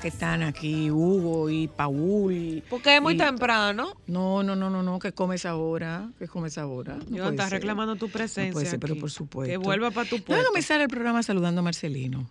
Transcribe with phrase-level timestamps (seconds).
[0.00, 2.62] Que están aquí Hugo y Paul?
[2.70, 3.92] Porque es muy y- temprano.
[4.06, 6.96] No, no, no, no, no, que comes ahora, que comes ahora.
[7.08, 8.52] No Yo estás reclamando tu No presencia.
[8.52, 9.50] puede ser, pero por supuesto.
[9.50, 10.46] Que vuelva para tu Voy a puesto.
[10.48, 12.28] comenzar el programa saludando a Marcelino.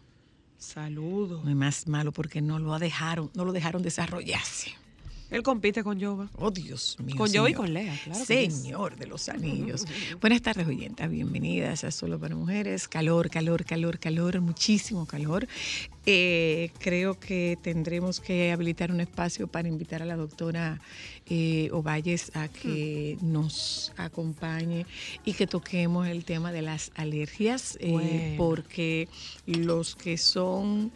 [0.58, 1.44] Saludos.
[1.44, 4.72] No es más malo porque no lo dejaron, no lo dejaron desarrollarse.
[5.32, 6.28] Él compite con Jova.
[6.38, 7.16] Oh, Dios mío.
[7.16, 8.26] Con Joe y con Lea, claro.
[8.26, 9.86] Señor de los anillos.
[10.22, 11.08] Buenas tardes, oyentas.
[11.08, 12.88] Bienvenidas a Solo para Mujeres.
[12.88, 15.48] Calor, calor, calor, calor, muchísimo calor.
[16.08, 20.82] Eh, creo que tendremos que habilitar un espacio para invitar a la doctora
[21.28, 24.88] eh, Ovalles a que nos acompañe
[25.26, 28.38] y que toquemos el tema de las alergias, eh, Bueno.
[28.38, 29.08] porque
[29.46, 30.92] los que son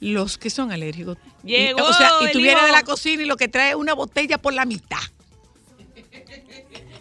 [0.00, 1.18] los que son alérgicos.
[1.42, 3.94] Llegó o sea, y tú vienes de la cocina y lo que trae es una
[3.94, 4.98] botella por la mitad.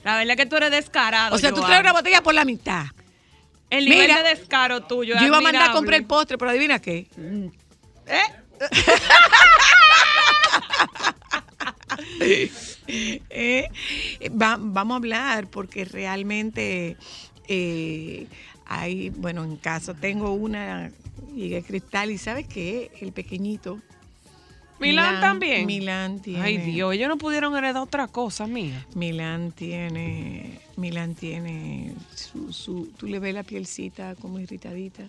[0.03, 1.35] La verdad es que tú eres descarado.
[1.35, 1.67] O sea, tú Joan.
[1.67, 2.85] traes una botella por la mitad.
[3.69, 5.15] El nivel Mira, de descaro tuyo.
[5.19, 7.07] Yo iba a mandar a comprar el postre, pero adivina qué.
[13.29, 13.69] Eh,
[14.29, 16.95] va- vamos a hablar porque realmente
[17.47, 18.27] eh,
[18.65, 20.91] hay, bueno, en casa tengo una
[21.37, 22.91] de cristal y ¿sabes qué?
[22.99, 23.79] El pequeñito.
[24.79, 25.65] Milán también.
[25.65, 26.41] Milán tiene.
[26.41, 28.85] Ay, Dios, ellos no pudieron heredar otra cosa mía.
[28.93, 35.03] Milán tiene, Milán tiene su, su, tú le ves la pielcita como irritadita.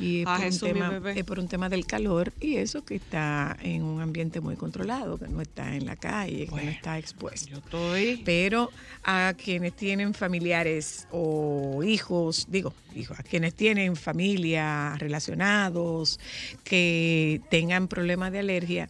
[0.00, 1.18] Y es, Ah, por, un Jesús, mi tema, bebé.
[1.20, 5.18] es por un tema del calor y eso que está en un ambiente muy controlado,
[5.18, 7.50] que no está en la calle, que no está expuesto.
[7.50, 8.22] Yo estoy.
[8.24, 8.70] Pero
[9.04, 16.18] a quienes tienen familiares o hijos, digo, hijos, a quienes tienen familia, relacionados,
[16.64, 18.88] que tengan problemas de alergia,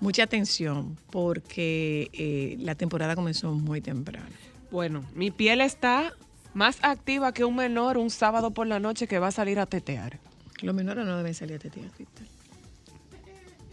[0.00, 4.26] mucha atención porque eh, la temporada comenzó muy temprano.
[4.70, 6.12] Bueno, mi piel está
[6.54, 9.66] más activa que un menor un sábado por la noche que va a salir a
[9.66, 10.18] tetear.
[10.62, 12.26] Los menores no deben salir a tetear, Cristal.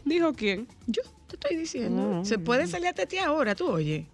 [0.04, 0.68] ¿Dijo quién?
[0.88, 2.22] Yo te estoy diciendo.
[2.22, 2.26] Mm.
[2.26, 4.06] Se puede salir a tetear ahora, tú oye.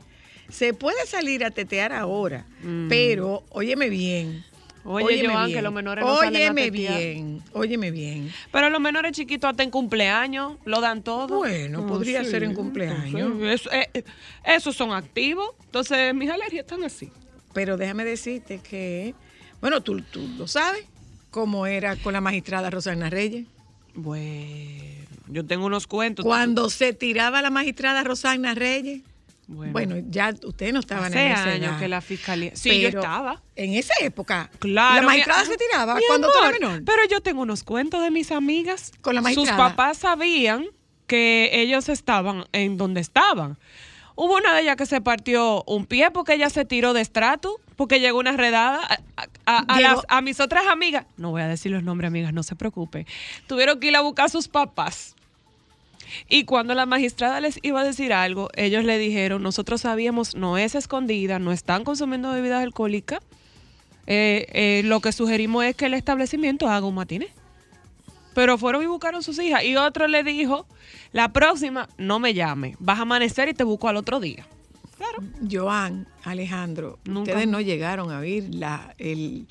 [0.50, 2.88] Se puede salir a tetear ahora, Mm.
[2.90, 4.44] pero óyeme bien.
[4.84, 8.32] Oye, óyeme Joan, que bien, los menores no salen a Óyeme bien, óyeme bien.
[8.52, 11.38] Pero los menores chiquitos hasta en cumpleaños lo dan todo.
[11.38, 13.40] Bueno, podría ser en cumpleaños.
[13.44, 14.04] eso- eh,
[14.44, 15.52] esos son activos.
[15.66, 17.12] Entonces, mis alergias están así.
[17.54, 19.14] Pero déjame decirte que,
[19.62, 20.86] bueno, tú, tú lo sabes,
[21.32, 23.48] cómo era con la magistrada Rosana Reyes.
[23.96, 26.24] Bueno, yo tengo unos cuentos.
[26.26, 29.02] Cuando se tiraba la magistrada Rosana Reyes,
[29.48, 31.80] Bueno, bueno, ya ustedes no estaban hace en esa años edad.
[31.80, 32.52] que la fiscalía.
[32.56, 33.42] Sí, yo estaba.
[33.56, 34.96] En esa época, Claro.
[34.96, 36.84] la mi- magistrada se tiraba Mi cuando tú eras menor.
[36.86, 38.92] Pero yo tengo unos cuentos de mis amigas.
[39.02, 39.58] Con la Sus magistrada.
[39.70, 40.66] papás sabían
[41.08, 43.58] que ellos estaban en donde estaban.
[44.16, 47.60] Hubo una de ellas que se partió un pie porque ella se tiró de estrato,
[47.82, 48.80] porque llegó una redada.
[49.16, 52.10] A, a- a Llegó- las- a mis otras amigas, no voy a decir los nombres,
[52.10, 53.08] amigas, no se preocupen,
[53.48, 55.16] tuvieron que ir a buscar a sus papás.
[56.30, 60.60] Y cuando la magistrada les iba a decir algo, ellos le dijeron, nosotros sabíamos, no
[60.60, 63.20] es escondida, no están consumiendo bebidas alcohólicas.
[64.06, 67.30] Eh, eh, lo que sugerimos es que el establecimiento haga un matiné.
[68.36, 69.64] Pero fueron y buscaron sus hijas.
[69.64, 70.68] Y otro le dijo,
[71.14, 72.76] la próxima no me llame.
[72.80, 74.46] Vas a amanecer y te busco al otro día.
[75.02, 75.24] Claro.
[75.50, 79.48] Joan, Alejandro, Nunca- ustedes no llegaron a oír la, el,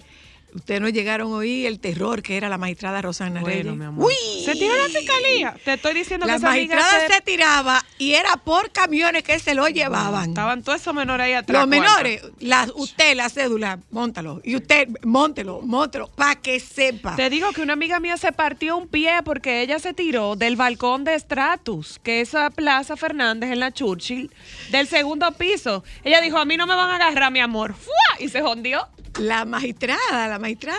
[0.54, 3.76] ustedes no llegaron a oír el terror que era la magistrada Rosana Bueno, Reyes.
[3.76, 4.06] mi amor.
[4.06, 4.44] ¡Uy!
[4.44, 5.56] Se tiró la fiscalía.
[5.64, 9.38] Te estoy diciendo La que amiga magistrada se- se tiraba y era por camiones que
[9.38, 10.30] se lo llevaban.
[10.30, 11.60] Estaban todos esos menores ahí atrás.
[11.60, 14.40] Los menores, la, usted la cédula, móntalo.
[14.44, 17.16] Y usted, móntelo, móntelo, para que sepa.
[17.16, 20.56] Te digo que una amiga mía se partió un pie porque ella se tiró del
[20.56, 24.30] balcón de Stratus, que es esa Plaza Fernández en la Churchill,
[24.70, 25.82] del segundo piso.
[26.04, 27.74] Ella dijo, a mí no me van a agarrar, mi amor.
[27.74, 27.94] ¡Fua!
[28.20, 28.86] Y se jondió.
[29.18, 30.78] La magistrada, la magistrada.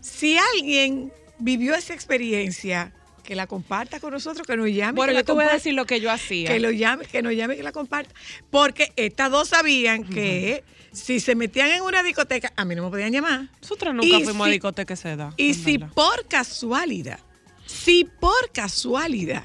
[0.00, 2.92] Si alguien vivió esa experiencia,
[3.24, 4.92] que la comparta con nosotros, que nos llame.
[4.96, 6.48] Bueno, yo te voy a decir lo que yo hacía.
[6.48, 8.12] que lo llame, que nos llame, que la comparta.
[8.50, 12.90] Porque estas dos sabían que si se metían en una discoteca, a mí no me
[12.90, 13.48] podían llamar.
[13.62, 15.32] Nosotros nunca Y fuimos si- a discoteca esa edad.
[15.36, 15.94] Y si verdad.
[15.94, 17.20] por casualidad,
[17.66, 19.44] si por casualidad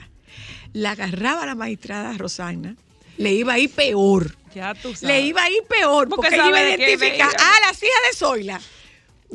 [0.73, 2.75] la agarraba la magistrada Rosana,
[3.17, 4.35] le iba a ir peor.
[4.55, 5.03] Ya tú sabes.
[5.03, 8.17] Le iba a ir peor Porque porque ella iba a identificar a las hijas de
[8.17, 8.61] Zoila.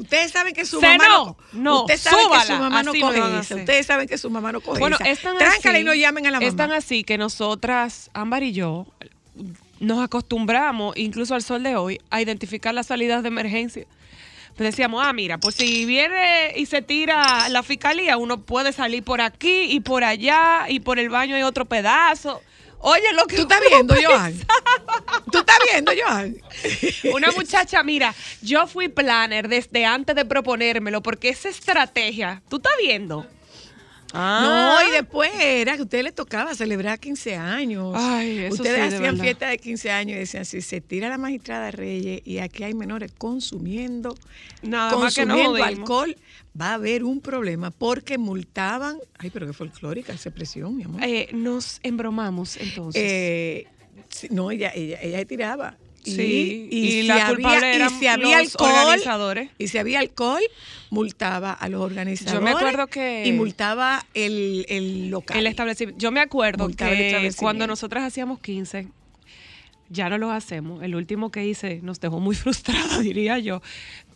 [0.01, 3.21] Ustedes saben que su Se mamá no, no, Ustedes saben que su mamá no coge
[3.21, 3.59] hacer.
[3.59, 5.33] Ustedes saben que su mamá no coge Bueno, esa.
[5.33, 6.49] así, y no llamen a la mamá.
[6.49, 8.87] Es tan así que nosotras, Ámbar y yo,
[9.79, 13.87] nos acostumbramos, incluso al sol de hoy, a identificar las salidas de emergencia.
[14.57, 19.03] Pues decíamos, ah, mira, pues si viene y se tira la fiscalía, uno puede salir
[19.03, 22.43] por aquí y por allá y por el baño hay otro pedazo.
[22.83, 23.95] Oye, lo que ¿Tú estás viendo.
[23.95, 24.35] Joan?
[25.31, 26.37] ¿Tú estás viendo, Joan?
[27.15, 32.73] Una muchacha, mira, yo fui planner desde antes de proponérmelo porque esa estrategia, ¿tú estás
[32.79, 33.27] viendo?
[34.13, 34.81] Ah.
[34.83, 37.93] No, y después era que a ustedes les tocaba celebrar 15 años.
[37.97, 39.23] Ay, eso ustedes sí, hacían verdad.
[39.23, 42.75] fiesta de 15 años y decían, si se tira la magistrada Reyes y aquí hay
[42.75, 44.17] menores consumiendo,
[44.63, 46.17] Nada más que consumiendo alcohol,
[46.61, 48.99] va a haber un problema porque multaban.
[49.19, 51.03] Ay, pero qué folclórica esa expresión, mi amor.
[51.05, 53.03] Eh, nos embromamos entonces.
[53.05, 53.67] Eh,
[54.31, 55.77] no, ella, ella, ella se tiraba.
[56.05, 59.51] Y, Sí, y si la había- culpable y eran si había los alcohol, organizadores.
[59.59, 60.41] Y si había alcohol,
[60.89, 62.55] multaba a los organizadores.
[62.55, 65.37] acuerdo que- Y multaba el, el local.
[65.39, 65.99] el establecimiento.
[66.01, 68.89] Yo me acuerdo Multaba que cuando nosotras hacíamos 15,
[69.91, 70.83] ya no los hacemos.
[70.83, 73.61] El último que hice nos dejó muy frustrada, diría yo.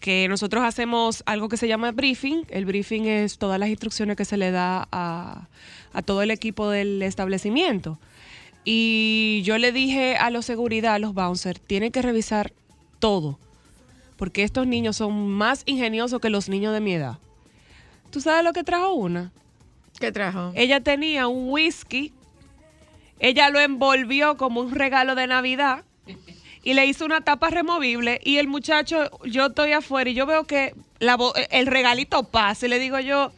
[0.01, 2.45] Que nosotros hacemos algo que se llama briefing.
[2.49, 5.49] El briefing es todas las instrucciones que se le da a,
[5.93, 7.99] a todo el equipo del establecimiento.
[8.65, 12.53] Y yo le dije a los seguridad, a los bouncers, tienen que revisar
[12.99, 13.39] todo.
[14.17, 17.19] Porque estos niños son más ingeniosos que los niños de mi edad.
[18.11, 19.33] ¿Tú sabes lo que trajo una?
[19.99, 20.53] ¿Qué trajo?
[20.55, 22.13] Ella tenía un whisky,
[23.19, 25.85] ella lo envolvió como un regalo de Navidad
[26.63, 30.45] y le hizo una tapa removible y el muchacho, yo estoy afuera y yo veo
[30.45, 31.19] que la
[31.51, 33.33] el regalito pasa y le digo yo,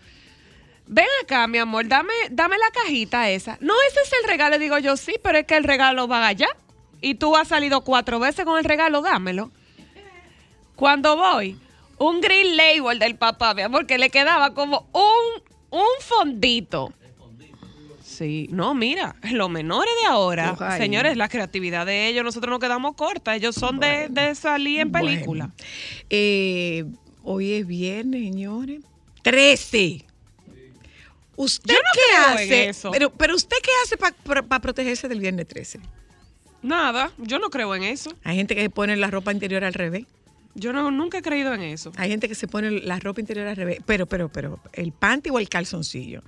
[0.86, 3.58] ven acá mi amor, dame, dame la cajita esa.
[3.60, 6.48] No, ese es el regalo, digo yo, sí, pero es que el regalo va allá
[7.00, 9.50] y tú has salido cuatro veces con el regalo, dámelo.
[10.74, 11.58] Cuando voy,
[11.98, 16.92] un green label del papá, mi amor, que le quedaba como un, un fondito.
[18.02, 20.76] Sí, no, mira, los menores de ahora, Ojalá.
[20.78, 24.92] señores, la creatividad de ellos, nosotros nos quedamos cortas, ellos son de, de salir en
[24.92, 25.06] Bueno.
[25.08, 25.50] película.
[26.08, 26.84] Eh,
[27.24, 28.80] hoy es viernes, señores.
[29.22, 30.05] 13.
[31.36, 32.68] ¿Usted Yo no qué hace?
[32.68, 32.90] eso.
[32.90, 35.80] Pero, pero ¿usted qué hace para protegerse del viernes 13?
[36.62, 38.10] Nada, yo no creo en eso.
[38.24, 40.04] Hay gente que se pone la ropa interior al revés.
[40.58, 41.92] Yo no, nunca he creído en eso.
[41.96, 45.28] Hay gente que se pone la ropa interior al revés, pero, pero, pero, el panty
[45.28, 46.22] o el calzoncillo.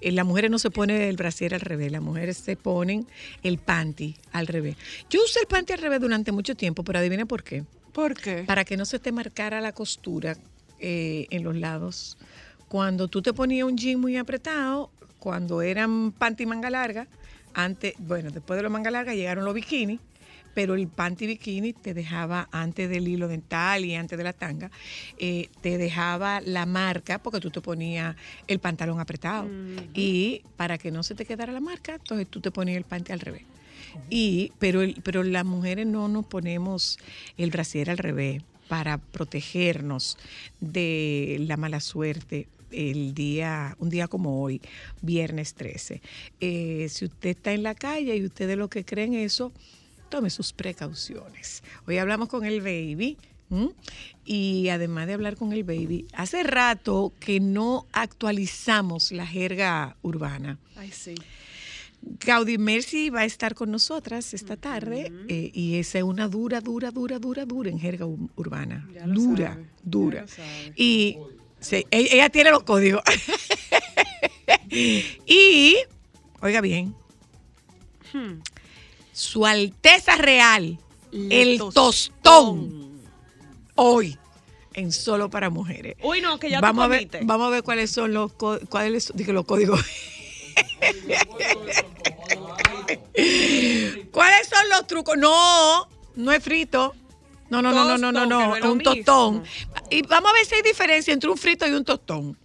[0.00, 3.06] Eh, Las mujeres no se ponen el brasier al revés, las mujeres se ponen
[3.42, 4.76] el panty al revés.
[5.10, 7.64] Yo usé el panty al revés durante mucho tiempo, pero adivina por qué.
[7.92, 8.44] ¿Por qué?
[8.44, 10.38] Para que no se te marcara la costura
[10.80, 12.16] eh, en los lados.
[12.74, 14.90] Cuando tú te ponías un jean muy apretado,
[15.20, 17.06] cuando eran panty manga larga,
[17.54, 20.00] antes, bueno, después de los manga larga llegaron los bikinis,
[20.54, 24.72] pero el panty bikini te dejaba antes del hilo dental y antes de la tanga,
[25.20, 28.16] eh, te dejaba la marca porque tú te ponías
[28.48, 29.48] el pantalón apretado.
[29.94, 33.12] Y para que no se te quedara la marca, entonces tú te ponías el panty
[33.12, 33.44] al revés.
[34.10, 36.98] Y, pero, el- pero las mujeres no nos ponemos
[37.36, 40.18] el brasier al revés para protegernos
[40.58, 44.60] de la mala suerte el día, un día como hoy,
[45.02, 46.02] viernes 13.
[46.40, 49.52] Eh, si usted está en la calle y ustedes lo que creen eso,
[50.08, 51.62] tome sus precauciones.
[51.86, 53.16] Hoy hablamos con el baby.
[54.24, 60.58] Y además de hablar con el baby, hace rato que no actualizamos la jerga urbana.
[60.76, 61.14] Ay, sí.
[62.02, 66.60] Gaudi Mercy va a estar con nosotras esta tarde eh, y esa es una dura,
[66.60, 68.88] dura, dura, dura, dura en jerga ur- urbana.
[68.92, 70.20] Ya lo Dura, sabe, ya dura.
[70.22, 70.72] lo sabe.
[71.64, 73.02] Sí, ella tiene los códigos.
[74.70, 75.76] y,
[76.40, 76.94] oiga bien,
[78.14, 78.40] Hmm.
[79.12, 80.78] Su Alteza Real,
[81.10, 82.12] Le el tostón.
[82.22, 83.00] tostón,
[83.74, 84.16] hoy,
[84.72, 85.96] en Solo para Mujeres.
[86.00, 89.10] Uy, no, que ya vamos tú a ver, vamos a ver cuáles son los cuáles
[89.14, 89.80] dije, los códigos.
[94.12, 95.16] ¿Cuáles son los trucos?
[95.16, 96.94] No, no es frito.
[97.50, 99.42] No, no, no, no, no, no, no, es un tostón.
[99.90, 102.36] Y vamos a ver si hay diferencia entre un frito y un tostón.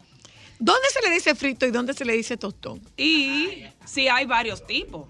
[0.59, 2.81] ¿Dónde se le dice frito y dónde se le dice tostón?
[2.97, 5.07] Y sí hay varios tipos.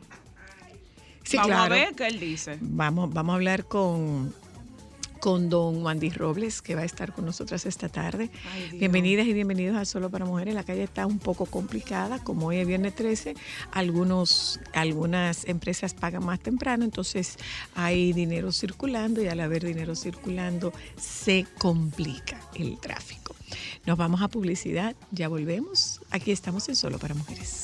[1.24, 1.74] Sí, Vamos claro.
[1.74, 2.58] a ver qué él dice.
[2.62, 4.34] Vamos, vamos a hablar con,
[5.20, 8.30] con don Wandy Robles, que va a estar con nosotras esta tarde.
[8.54, 8.78] Ay.
[8.80, 10.54] Bienvenidas y bienvenidos a Solo para Mujeres.
[10.54, 13.36] La calle está un poco complicada, como hoy es viernes 13,
[13.72, 17.38] algunos, algunas empresas pagan más temprano, entonces
[17.76, 23.36] hay dinero circulando y al haber dinero circulando se complica el tráfico.
[23.86, 26.02] Nos vamos a publicidad, ya volvemos.
[26.12, 27.64] Aquí estamos en Solo para Mujeres.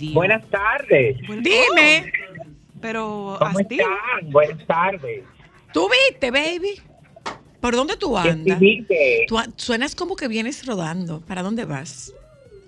[0.00, 0.14] Dios.
[0.14, 1.16] Buenas tardes.
[1.20, 2.12] Dime,
[2.80, 4.30] Pero ¿Cómo están?
[4.30, 5.24] Buenas tardes.
[5.72, 6.80] ¿tú viste, baby?
[7.60, 8.58] ¿Por dónde tú ¿Qué andas?
[8.58, 9.26] viste?
[9.28, 11.20] Tú suenas como que vienes rodando.
[11.20, 12.12] ¿Para dónde vas?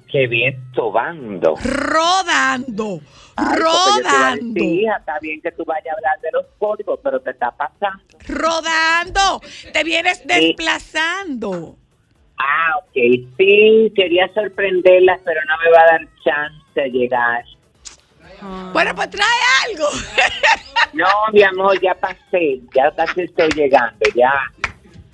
[0.08, 1.56] Que bien sobando.
[1.64, 3.00] Rodando.
[3.34, 4.54] Ay, rodando.
[4.54, 7.50] decir, hija, está bien que tú vayas a hablar de los códigos, pero te está
[7.50, 8.02] pasando.
[8.28, 9.40] Rodando.
[9.72, 11.78] Te vienes desplazando.
[12.44, 12.94] Ah, ok.
[13.38, 17.44] Sí, quería sorprenderlas, pero no me va a dar chance de llegar.
[18.72, 19.28] Bueno, pues trae
[19.68, 19.86] algo.
[20.94, 22.60] No, mi amor, ya pasé.
[22.74, 23.96] Ya casi estoy llegando.
[24.14, 24.30] Ya.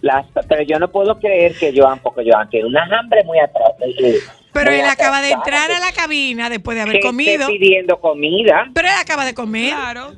[0.00, 3.72] Las, pero yo no puedo creer que Joan, porque Joan tiene una hambre muy atrás.
[3.80, 4.18] eh,
[4.52, 7.46] Pero muy él acaba de entrar a la cabina después de haber Que esté comido.
[7.46, 8.68] pidiendo comida.
[8.74, 9.70] Pero él acaba de comer.
[9.72, 10.14] Claro.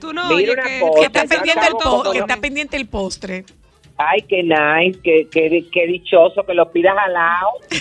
[0.00, 1.74] Tú no Mira oyes que, cosa, pendiente el
[2.20, 3.44] está pendiente el postre.
[3.98, 7.48] Ay, qué nice, qué, qué, qué dichoso que lo pidas al lado.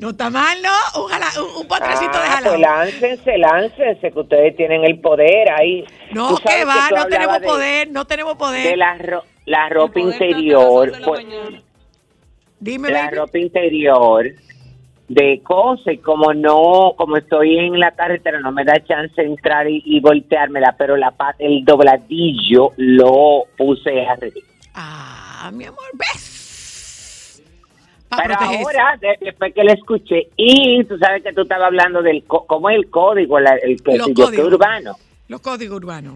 [0.00, 1.02] No está mal, ¿no?
[1.04, 2.56] Un, jala- un- un potrecito de Ah, jalado.
[2.56, 5.84] pues láncense, láncense, que ustedes tienen el poder ahí.
[6.12, 8.78] No, que va, no tenemos de- poder, no tenemos De poder.
[8.78, 11.26] la, ro- la ropa hasta las interior, de pues.
[12.58, 13.16] Dime, la baby.
[13.16, 14.26] ropa interior
[15.08, 19.28] de cosas y como no, como estoy en la carretera no me da chance de
[19.28, 23.90] entrar y, y volteármela, pero la el dobladillo lo puse
[24.20, 24.44] revés.
[24.74, 27.42] Ah, mi amor, ¿ves?
[28.08, 32.02] Pa' Pero ahora, de- después que la escuché, y tú sabes que tú estabas hablando
[32.02, 33.40] del, ¿cómo es el código?
[33.40, 34.52] La- el que Los si yo que códigos.
[34.54, 34.92] urbano.
[35.28, 36.14] Los códigos urbanos.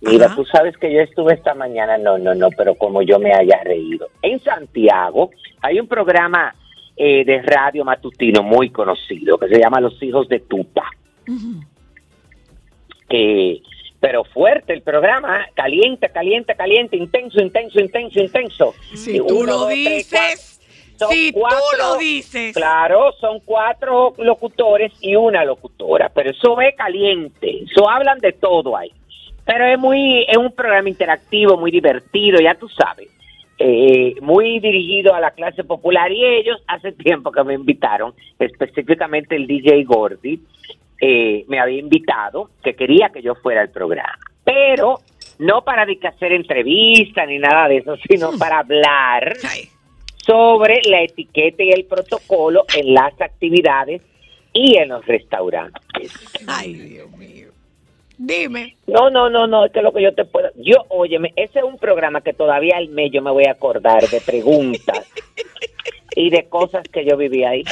[0.00, 0.36] Mira, Ajá.
[0.36, 3.60] tú sabes que yo estuve esta mañana, no, no, no, pero como yo me haya
[3.64, 4.08] reído.
[4.22, 5.30] En Santiago
[5.62, 6.54] hay un programa
[6.96, 10.42] eh, de radio matutino muy conocido que se llama Los Hijos de.
[10.48, 11.60] Ujú.
[13.08, 13.62] Que,
[14.00, 18.74] pero fuerte el programa, caliente, caliente, caliente, intenso, intenso, intenso, intenso.
[18.94, 20.60] Si tú uno, lo dos, dices.
[20.96, 21.40] Son si tú
[21.78, 22.54] lo dices.
[22.54, 28.76] Claro, son cuatro locutores y una locutora, pero eso es caliente, eso hablan de todo
[28.76, 28.90] ahí.
[29.44, 33.08] Pero es muy, es un programa interactivo, muy divertido, ya tú sabes,
[33.58, 39.36] eh, muy dirigido a la clase popular y ellos hace tiempo que me invitaron, específicamente
[39.36, 40.40] el DJ Gordy,
[41.00, 45.00] eh, me había invitado, que quería que yo fuera al programa, pero
[45.38, 49.36] no para hacer entrevistas ni nada de eso, sino para hablar
[50.16, 54.02] sobre la etiqueta y el protocolo en las actividades
[54.52, 56.12] y en los restaurantes.
[56.46, 57.48] ay, Dios mío.
[58.18, 58.76] Dime.
[58.86, 60.48] No, no, no, no, es que lo que yo te puedo...
[60.56, 64.02] Yo, óyeme, ese es un programa que todavía al mes yo me voy a acordar
[64.08, 65.06] de preguntas
[66.14, 67.62] y de cosas que yo viví ahí.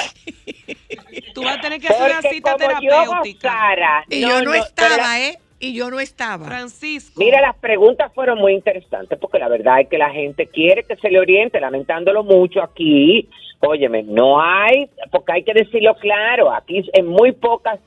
[1.34, 3.48] Tú vas a tener que hacer una Porque cita como yo terapéutica.
[3.50, 4.04] gozara...
[4.10, 5.38] Y yo no la- estaba, ¿eh?
[5.60, 6.44] Y yo no estaba.
[6.46, 7.18] Francisco.
[7.18, 10.96] Mira, las preguntas fueron muy interesantes porque la verdad es que la gente quiere que
[10.96, 13.30] se le oriente, lamentándolo mucho aquí.
[13.60, 17.80] Óyeme, no hay, porque hay que decirlo claro, aquí en muy pocas,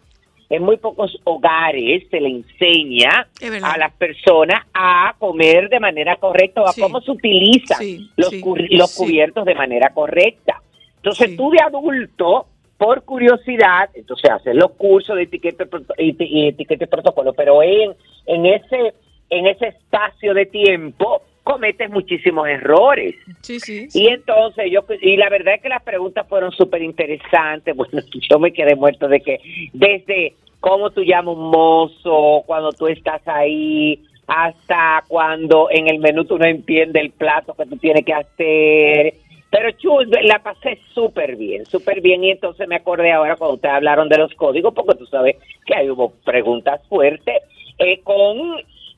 [0.49, 3.27] en muy pocos hogares se le enseña
[3.63, 6.81] a las personas a comer de manera correcta o a Sí.
[6.81, 10.61] cómo se utilizan Sí, los, sí, los cubiertos de manera correcta.
[10.97, 15.65] Entonces tú de adulto por curiosidad, entonces haces los cursos de etiqueta
[15.97, 17.93] y etiqueta y protocolo, pero en,
[18.25, 18.93] en ese
[19.29, 23.15] en ese espacio de tiempo cometes muchísimos errores.
[23.39, 23.87] Sí, sí.
[23.93, 27.73] Y entonces yo, y la verdad es que las preguntas fueron súper interesantes.
[27.77, 29.39] Bueno, yo me quedé muerto de que
[29.71, 36.25] desde cómo tú llamas un mozo, cuando tú estás ahí, hasta cuando en el menú
[36.25, 39.13] tú no entiendes el plato que tú tienes que hacer.
[39.49, 42.25] Pero chul, la pasé súper bien, súper bien.
[42.25, 45.75] Y entonces me acordé ahora cuando ustedes hablaron de los códigos, porque tú sabes que
[45.75, 47.41] ahí hubo preguntas fuertes
[47.77, 48.57] eh, con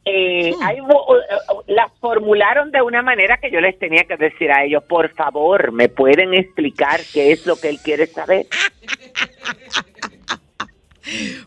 [0.09, 0.77] eh, hay
[1.67, 5.71] las formularon de una manera que yo les tenía que decir a ellos, por favor,
[5.71, 8.47] ¿me pueden explicar qué es lo que él quiere saber?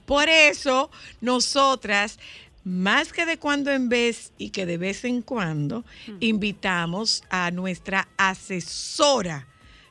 [0.07, 0.91] Por eso,
[1.21, 2.19] nosotras,
[2.65, 5.85] más que de cuando en vez y que de vez en cuando,
[6.21, 9.47] invitamos a nuestra asesora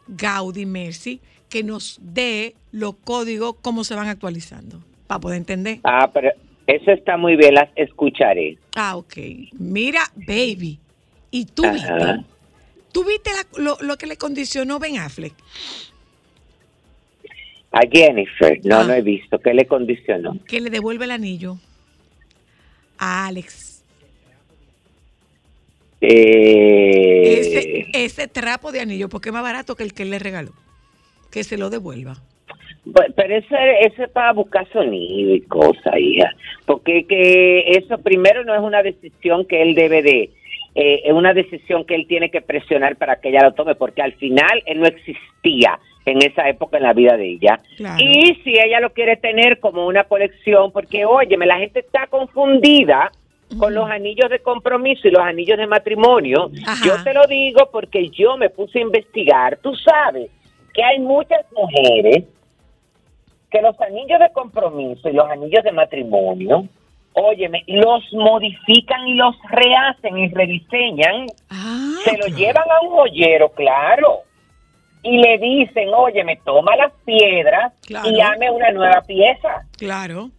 [0.08, 5.80] Gaudi Mercy que nos dé los códigos, cómo se van actualizando, para poder entender.
[5.84, 6.32] Ah, pero
[6.76, 8.58] eso está muy bien, las escucharé.
[8.76, 9.14] Ah, ok.
[9.54, 10.80] Mira, baby,
[11.32, 11.74] ¿y tú Ajá.
[11.74, 12.26] viste?
[12.92, 15.34] ¿Tú viste la- lo, lo que le condicionó Ben Affleck?
[17.72, 18.84] A Jennifer, no, Ah.
[18.84, 20.38] no he visto, ¿qué le condicionó?
[20.46, 21.58] Que le devuelve el anillo
[22.98, 23.84] a Alex.
[26.02, 30.20] Eh, ese, ese trapo de anillo, porque es más barato que el que él le
[30.20, 30.52] regaló.
[31.30, 32.22] Que se lo devuelva.
[32.84, 36.34] Pe- Pero eso, eso es para buscar sonido y cosas, hija.
[36.66, 40.30] Porque que eso primero no es una decisión que él debe de,
[40.76, 44.02] eh, es una decisión que él tiene que presionar para que ella lo tome, porque
[44.02, 47.60] al final él no existía en esa época en la vida de ella.
[47.78, 48.04] Claro.
[48.04, 53.12] Y si ella lo quiere tener como una colección, porque óyeme, la gente está confundida
[53.60, 56.50] con los anillos de compromiso y los anillos de matrimonio.
[56.66, 56.84] Ajá.
[56.88, 59.60] Yo te lo digo porque yo me puse a investigar.
[59.62, 60.32] Tú sabes
[60.74, 62.24] que hay muchas mujeres
[63.52, 66.66] que los anillos de compromiso y los anillos de matrimonio,
[67.14, 72.38] óyeme, los modifican y los rehacen y rediseñan, Ah, se lo claro.
[72.38, 74.20] llevan a un joyero, claro,
[75.04, 78.08] y le dicen, óyeme, toma las piedras Claro.
[78.10, 79.64] y llame una nueva pieza.
[79.78, 80.30] Claro,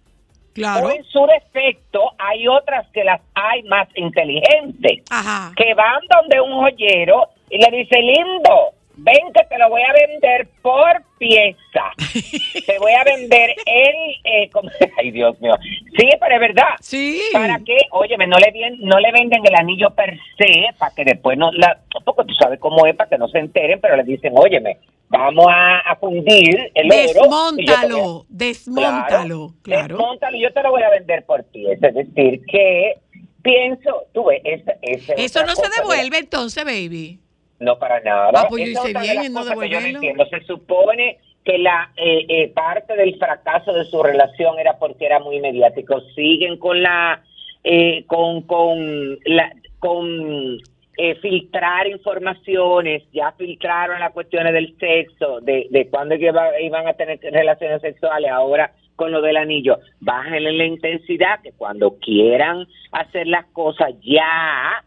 [0.54, 0.86] claro.
[0.86, 5.52] O en su defecto, hay otras que las hay más inteligentes, Ajá.
[5.56, 9.92] que van donde un joyero y le dice, lindo, ven que te lo voy a
[9.92, 11.92] vender por pieza.
[12.66, 13.94] te voy a vender el...
[14.24, 15.54] eh, como- Ay, Dios mío.
[15.98, 16.68] Sí, pero es verdad.
[16.80, 17.20] Sí.
[17.32, 17.76] ¿Para qué?
[17.92, 21.50] Óyeme, no le, bien, no le venden el anillo per se, para que después no...
[21.52, 24.78] La, porque tú sabes cómo es, para que no se enteren, pero le dicen, óyeme,
[25.08, 27.02] vamos a, a fundir el oro.
[27.12, 27.28] te voy
[27.68, 29.96] a- Desmóntalo, desmóntalo, claro.
[29.96, 31.88] Desmóntalo y yo te lo voy a vender por pieza.
[31.88, 32.94] Es decir, que
[33.42, 37.18] pienso, tú ves, ese, ese Eso no se devuelve entonces, baby.
[37.62, 38.30] No para nada.
[38.34, 40.26] Ah, pues yo hice bien en no yo entiendo.
[40.26, 45.18] Se supone que la eh, eh, parte del fracaso de su relación era porque era
[45.18, 46.00] muy mediático.
[46.14, 47.22] Siguen con la
[47.64, 50.58] eh, con con la con
[50.98, 56.92] eh, filtrar informaciones, ya filtraron las cuestiones del sexo, de, de cuándo iba- iban a
[56.92, 63.26] tener relaciones sexuales, ahora con lo del anillo, bájenle la intensidad, que cuando quieran hacer
[63.26, 64.84] las cosas ya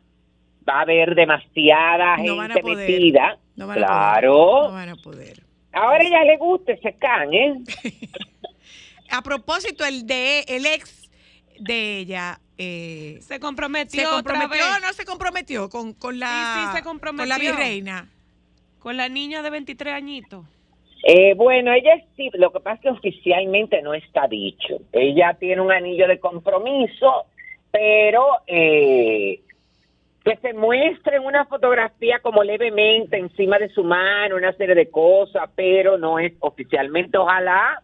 [0.67, 2.89] va a haber demasiada No van a gente poder.
[2.89, 3.38] metida.
[3.56, 4.34] No van a claro.
[4.34, 4.63] poder.
[4.69, 5.43] No van a poder.
[5.73, 7.56] Ahora ella le gusta ese can, ¿eh?
[9.12, 11.10] A propósito, el de el ex
[11.60, 16.19] de ella eh, Se comprometió, se comprometió otra vez o no se comprometió con, con
[16.19, 18.10] la Sí, sí, se con la virreina.
[18.80, 20.45] con la niña de 23 añitos.
[21.08, 24.78] Eh, bueno, ella sí, lo que pasa es que oficialmente no está dicho.
[24.91, 27.25] Ella tiene un anillo de compromiso,
[27.71, 29.41] pero eh,
[30.26, 34.90] que se muestre en una fotografía como levemente encima de su mano, una serie de
[34.90, 37.20] cosas, pero no es oficialmente.
[37.20, 37.84] Ojalá,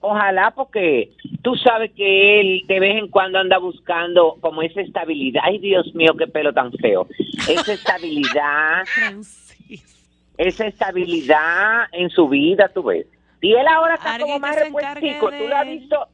[0.00, 5.42] ojalá, porque tú sabes que él de vez en cuando anda buscando como esa estabilidad.
[5.44, 7.06] Ay, Dios mío, qué pelo tan feo.
[7.48, 8.84] Esa estabilidad
[10.36, 13.06] esa estabilidad en su vida, tú ves.
[13.40, 16.08] Y él ahora está como más repuestico, de tú lo has visto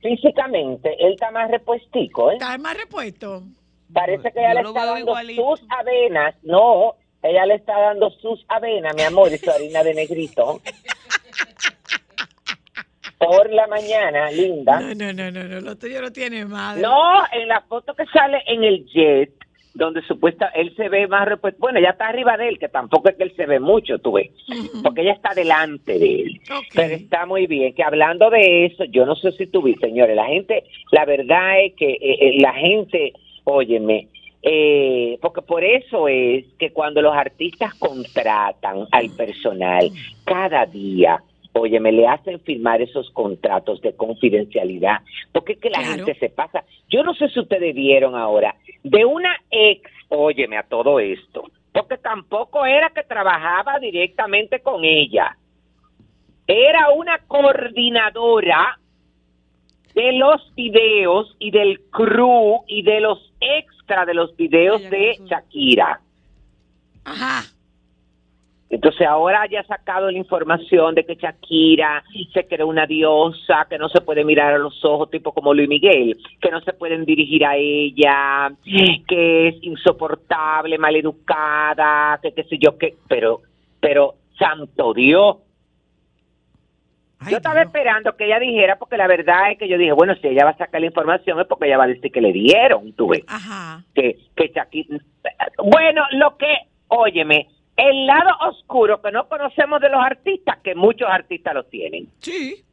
[0.00, 2.34] físicamente, él está más repuestico, ¿eh?
[2.34, 3.42] Está más repuesto.
[3.92, 5.56] Parece que Yo ella le está dando igualito.
[5.56, 9.94] sus avenas, no, ella le está dando sus avenas, mi amor, y su harina de
[9.94, 10.60] negrito.
[13.18, 14.80] Por la mañana, linda.
[14.80, 16.80] No, no, no, no, no, lo tuyo no tiene madre.
[16.80, 19.30] No, en la foto que sale en el jet,
[19.74, 21.28] donde supuesta él se ve más.
[21.58, 24.12] Bueno, ella está arriba de él, que tampoco es que él se ve mucho, tú
[24.12, 24.30] ves,
[24.82, 26.40] porque ella está delante de él.
[26.50, 26.64] Ok.
[26.74, 27.74] Pero está muy bien.
[27.74, 31.60] Que hablando de eso, yo no sé si tú viste, señores, la gente, la verdad
[31.62, 33.12] es que eh, eh, la gente,
[33.50, 34.08] óyeme,
[34.42, 39.90] eh, porque por eso es que cuando los artistas contratan al personal,
[40.24, 44.98] cada día oye, me le hacen firmar esos contratos de confidencialidad,
[45.32, 45.94] porque es que la Claro.
[46.06, 46.64] gente se pasa.
[46.88, 51.98] Yo no sé si ustedes vieron ahora, de una ex, óyeme a todo esto, porque
[51.98, 55.36] tampoco era que trabajaba directamente con ella,
[56.46, 58.78] era una coordinadora
[59.94, 65.26] de los videos y del crew y de los extra de los videos de que.
[65.26, 66.00] Shakira.
[67.04, 67.42] Ajá.
[68.70, 73.78] Entonces ahora ya ha sacado la información de que Shakira se creó una diosa, que
[73.78, 77.04] no se puede mirar a los ojos, tipo como Luis Miguel, que no se pueden
[77.04, 78.52] dirigir a ella,
[79.08, 83.40] que es insoportable, maleducada, que qué sé yo qué, pero,
[83.80, 85.38] pero, santo Dios.
[87.20, 87.66] Ay, yo estaba Dios.
[87.66, 90.50] esperando que ella dijera, porque la verdad es que yo dije, bueno, si ella va
[90.52, 93.22] a sacar la información es porque ella va a decir que le dieron, tú ves
[93.28, 93.84] Ajá.
[93.94, 94.98] que, que Shakira.
[95.62, 96.54] Bueno, lo que,
[96.88, 102.08] óyeme, el lado oscuro que no conocemos de los artistas, que muchos artistas lo tienen,
[102.20, 102.64] Sí.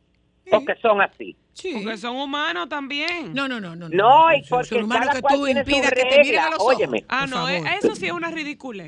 [0.49, 1.35] porque son así.
[1.53, 1.71] Sí.
[1.83, 3.33] Porque son humanos también.
[3.33, 3.89] No, no, no, no.
[3.89, 6.59] No, y porque son humanos cada que cual tú impidas que te miren a los
[6.59, 6.75] ojos.
[6.75, 7.03] óyeme.
[7.09, 8.85] Ah, no, eso sí es una ridícula.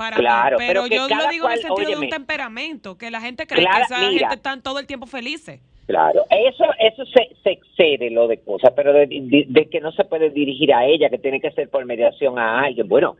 [0.00, 0.64] Para Claro, mí.
[0.66, 3.80] Pero, yo lo digo en el sentido de un temperamento, que la gente cree Clara,
[3.86, 4.18] que esa mira.
[4.30, 5.60] gente están todo el tiempo felices.
[5.86, 9.92] Claro, eso eso se, se excede lo de cosas, pero de, de- de que no
[9.92, 12.88] se puede dirigir a ella, que tiene que ser por mediación a alguien.
[12.88, 13.16] Bueno,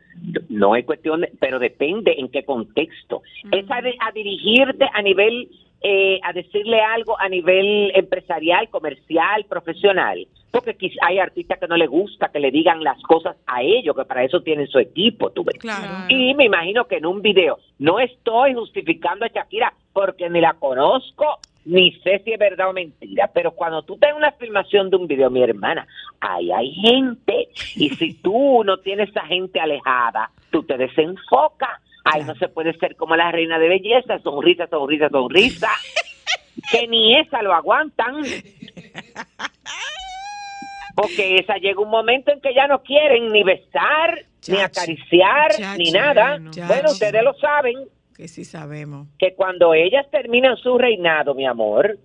[0.49, 3.21] no es cuestión, de- pero depende en qué contexto.
[3.51, 5.49] Es a, de- a dirigirte a nivel,
[5.81, 10.27] eh, a decirle algo a nivel empresarial, comercial, profesional.
[10.51, 13.95] Porque quizá hay artistas que no les gusta que le digan las cosas a ellos,
[13.95, 15.57] que para eso tienen su equipo, tú ves.
[15.59, 16.05] Claro.
[16.09, 20.53] Y me imagino que en un video, no estoy justificando a Shakira porque ni la
[20.53, 24.97] conozco, ni sé si es verdad o mentira, pero cuando tú tengas una filmación de
[24.97, 25.87] un video, mi hermana,
[26.19, 31.81] ahí hay gente, y si tú no tienes esa gente alejada, tú te desenfocas.
[32.03, 35.69] Ahí no se puede ser como la reina de belleza, sonrisa, sonrisa, sonrisa,
[36.71, 38.15] que ni esa lo aguantan.
[40.95, 45.91] Porque esa llega un momento en que ya no quieren ni besar, ni acariciar, ni
[45.91, 46.37] nada.
[46.67, 49.07] bueno, ustedes lo saben Que sí sabemos.
[49.17, 51.97] que cuando ellas terminan su reinado, mi amor,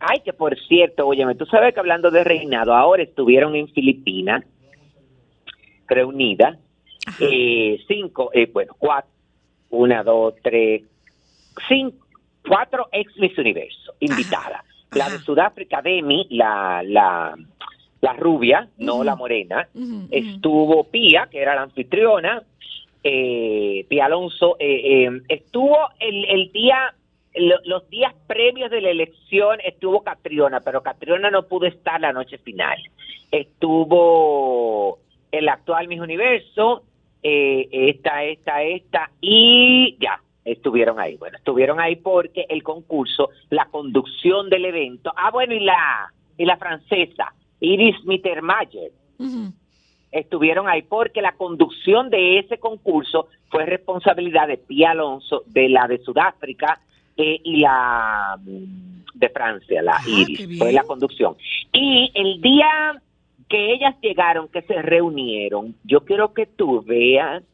[0.00, 4.44] ay, que por cierto, óyeme, tú sabes que hablando de reinado, ahora estuvieron en Filipinas,
[5.88, 6.58] reunidas,
[7.20, 9.10] eh, cinco, eh, bueno, cuatro,
[9.70, 10.82] una, dos, tres,
[11.68, 12.06] cinco,
[12.46, 14.64] cuatro ex Miss Universo, invitadas.
[14.92, 15.18] La de.
[15.18, 17.34] Sudáfrica, Demi, la, la,
[18.00, 19.68] la rubia, no la morena,
[20.10, 22.42] estuvo Pía, que era la anfitriona,
[23.02, 26.94] eh, Pía Alonso, eh, eh, estuvo el, el día,
[27.34, 32.12] lo- los días previos de la elección estuvo Catriona, pero Catriona no pudo estar la
[32.12, 32.78] noche final.
[33.32, 34.98] Estuvo
[35.32, 36.84] el actual Miss Universo,
[37.26, 41.16] eh, esta, esta, esta, y ya, estuvieron ahí.
[41.16, 46.44] Bueno, estuvieron ahí porque el concurso, la conducción del evento, ah, bueno, y la, y
[46.44, 49.54] la francesa, Iris Mittermeier, Ujú.
[50.12, 55.88] estuvieron ahí porque la conducción de ese concurso fue responsabilidad de Pia Alonso, de la
[55.88, 56.78] de Sudáfrica
[57.16, 61.36] eh, y la mm, de Francia, la Ah, Iris, fue la conducción.
[61.72, 63.00] Y el día
[63.54, 67.44] que ellas llegaron, que se reunieron, yo quiero que tú veas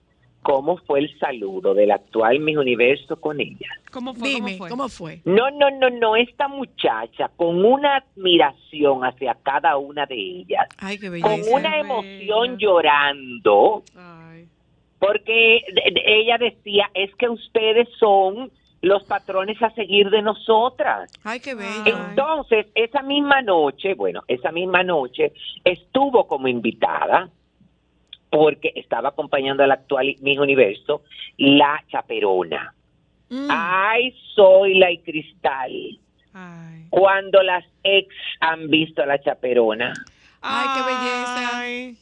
[0.42, 3.68] cómo fue el saludo del actual Miss Universo con ella.
[3.90, 4.30] ¿Cómo fue?
[4.30, 4.70] Dime, ¿Cómo fue?
[4.70, 5.20] ¿cómo fue?
[5.26, 10.98] No, no, no, no, esta muchacha con una admiración hacia cada una de ellas, Ay,
[10.98, 11.80] qué con una Bella.
[11.80, 14.46] emoción llorando, Ay.
[14.98, 15.60] porque
[16.06, 18.50] ella decía, es que ustedes son
[18.82, 21.10] los patrones a seguir de nosotras.
[21.22, 21.82] Ay, qué bello.
[21.84, 25.32] Entonces, esa misma noche, bueno, esa misma noche
[25.64, 27.28] estuvo como invitada
[28.30, 31.02] porque estaba acompañando al actual Miss Universo,
[31.36, 32.74] la chaperona.
[33.28, 33.48] Mm.
[33.50, 35.98] Ay, Zoila y Cristal.
[36.32, 36.86] Ay.
[36.90, 39.92] Cuando las ex han visto a la chaperona,
[40.42, 41.58] Ay, qué belleza.
[41.58, 41.96] Ay.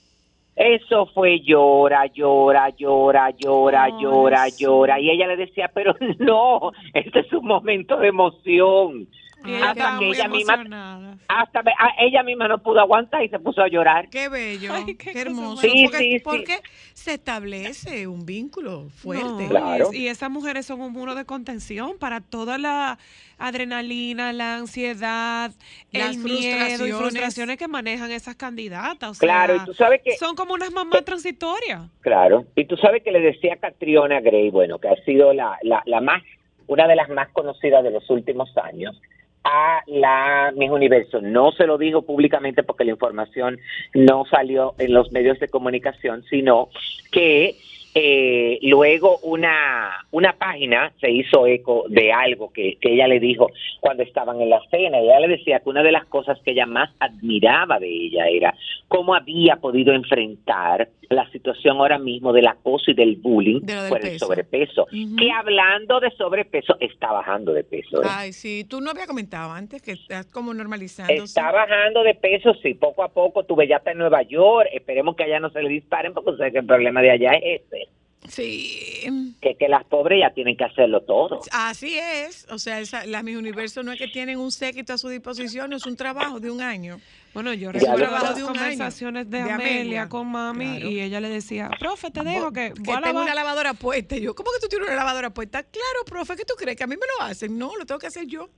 [0.58, 5.00] Eso fue llora, llora, llora, llora, Ay, llora, llora.
[5.00, 9.08] Y ella le decía, pero no, este es un momento de emoción.
[9.44, 11.16] Ella hasta que ella misma-.
[11.29, 14.09] Hasta a- ella misma no pudo aguantar y se puso a llorar.
[14.11, 15.62] Qué bello, Ay, qué hermoso.
[15.62, 16.20] Sí, porque, sí, sí.
[16.24, 16.59] porque
[16.94, 19.24] se establece un vínculo fuerte.
[19.44, 19.90] No, Claro.
[19.92, 22.98] y, y esas mujeres son un muro de contención para toda la
[23.38, 25.53] adrenalina, la ansiedad,
[25.92, 27.57] Las el miedo y frustraciones.
[27.57, 29.11] que manejan esas candidatas.
[29.11, 31.83] O sea, Claro, y tú sabes que, son como unas mamás transitorias.
[32.01, 35.83] claro, y tú sabes que le decía Catriona Gray, bueno, que ha sido la, la,
[35.87, 36.22] la más,
[36.66, 39.01] una de las más conocidas de los últimos años,
[39.48, 41.20] a la Miss Universo.
[41.20, 43.58] No se lo dijo públicamente porque la información
[43.94, 46.68] no salió en los medios de comunicación, sino
[47.11, 47.56] que
[47.94, 53.51] eh, luego una, una página se hizo eco de algo que, que ella le dijo
[53.81, 54.98] cuando estaban en la cena.
[54.98, 58.55] Ella le decía que una de las cosas que ella más admiraba de ella era
[58.88, 63.88] cómo había podido enfrentar la situación ahora mismo del acoso y del bullying De del
[63.88, 64.27] por el peso.
[64.27, 64.87] sobrepeso.
[64.90, 68.03] Que hablando de sobrepeso, está bajando de peso.
[68.03, 68.07] ¿eh?
[68.09, 71.24] Ay, sí, tú no había comentado antes que estás como normalizándose.
[71.24, 73.44] Está bajando de peso, sí, poco a poco.
[73.62, 74.68] Ya está en Nueva York.
[74.72, 77.62] Esperemos que allá no se le disparen porque sé que el problema de allá es
[77.62, 77.77] ese.
[78.26, 79.04] Sí.
[79.40, 81.40] Que, que las pobres ya tienen que hacerlo todo.
[81.52, 84.98] Así es, o sea, esa, las mis universos no es que tienen un séquito a
[84.98, 86.98] su disposición, es un trabajo de un año.
[87.33, 88.22] Bueno, yo recuerdo sabes.
[88.22, 88.59] las De un año.
[88.59, 90.09] conversaciones de, De Amelia, Amelia.
[90.09, 90.90] con mami Claro.
[90.90, 93.22] y ella le decía, profe, te dejo que que voy a tengo lavar".
[93.22, 94.16] una lavadora puesta.
[94.16, 95.62] Y yo, ¿cómo que tú tienes una lavadora puesta?
[95.62, 96.76] Claro, profe, ¿qué tú crees?
[96.76, 97.57] ¿Que a mí me lo hacen?
[97.57, 98.48] No, lo tengo que hacer yo.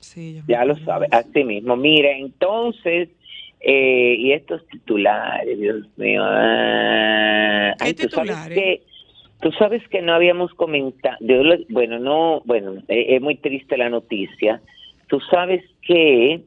[0.00, 1.28] Sí, yo Ya lo acuerdo sabe, de eso.
[1.30, 1.76] así mismo.
[1.76, 3.08] Mire, entonces,
[3.60, 6.22] eh, y estos titulares, Dios mío.
[6.24, 8.80] ah, ¿Qué ¿tú sabes titulares?
[9.40, 11.16] Tú sabes que no habíamos comentado,
[11.68, 14.60] bueno, no, bueno, eh, es muy triste la noticia.
[15.08, 16.40] Tú sabes que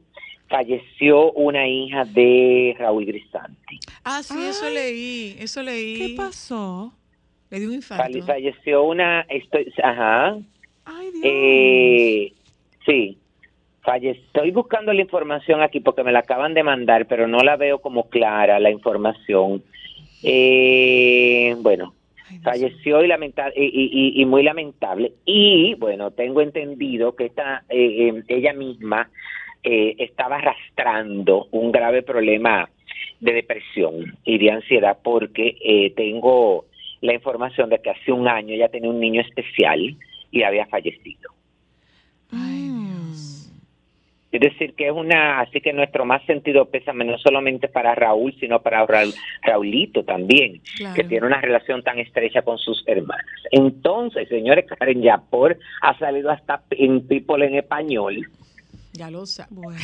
[0.48, 3.78] falleció una hija de Raúl Grisanti.
[4.04, 5.96] Ah, sí, eso leí, eso leí.
[5.98, 6.92] ¿Qué pasó?
[7.50, 8.24] Le dio un infarto.
[8.26, 10.36] Falleció una, estoy, ajá,
[10.84, 11.22] Ay, Dios.
[11.24, 12.32] Eh,
[12.86, 13.18] sí,
[13.82, 17.56] falle- estoy buscando la información aquí porque me la acaban de mandar, pero no la
[17.56, 19.62] veo como clara la información.
[20.22, 21.94] Eh, bueno,
[22.30, 25.12] Ay, falleció y, lamenta y, y- y- y muy lamentable.
[25.24, 29.10] Y bueno, tengo entendido que esta, eh, eh, ella misma
[29.62, 32.68] eh, estaba arrastrando un grave problema
[33.20, 36.66] de depresión y de ansiedad porque eh, tengo
[37.00, 39.96] la información de que hace un año ella tenía un niño especial
[40.30, 41.30] y había fallecido.
[42.32, 42.68] Ay.
[42.68, 43.07] Dios.
[44.30, 48.34] Es decir, que es una, así que nuestro más sentido pésame no solamente para Raúl,
[48.38, 50.94] sino para Raúl, Raulito también, Claro.
[50.94, 53.24] que tiene una relación tan estrecha con sus hermanas.
[53.50, 58.28] Entonces, señores, Karen Yapor ha salido hasta en People en español,
[58.92, 59.24] Ya lo.
[59.50, 59.78] Bueno.